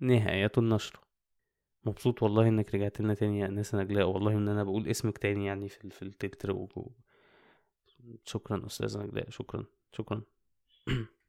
نهاية 0.00 0.52
النشرة. 0.58 1.00
مبسوط 1.84 2.22
والله 2.22 2.48
إنك 2.48 2.74
رجعت 2.74 3.00
لنا 3.00 3.14
تاني 3.14 3.38
يا 3.38 3.46
انسة 3.46 3.78
نجلاء. 3.78 4.08
والله 4.08 4.32
إن 4.32 4.48
أنا 4.48 4.64
بقول 4.64 4.88
اسمك 4.88 5.18
تاني 5.18 5.46
يعني 5.46 5.68
في 5.68 6.02
التتر 6.02 6.52
و... 6.52 6.92
شكرا 8.24 8.66
أستاذة 8.66 9.02
نجلاء 9.02 9.30
شكرا. 9.30 9.64
شكرا. 9.96 10.22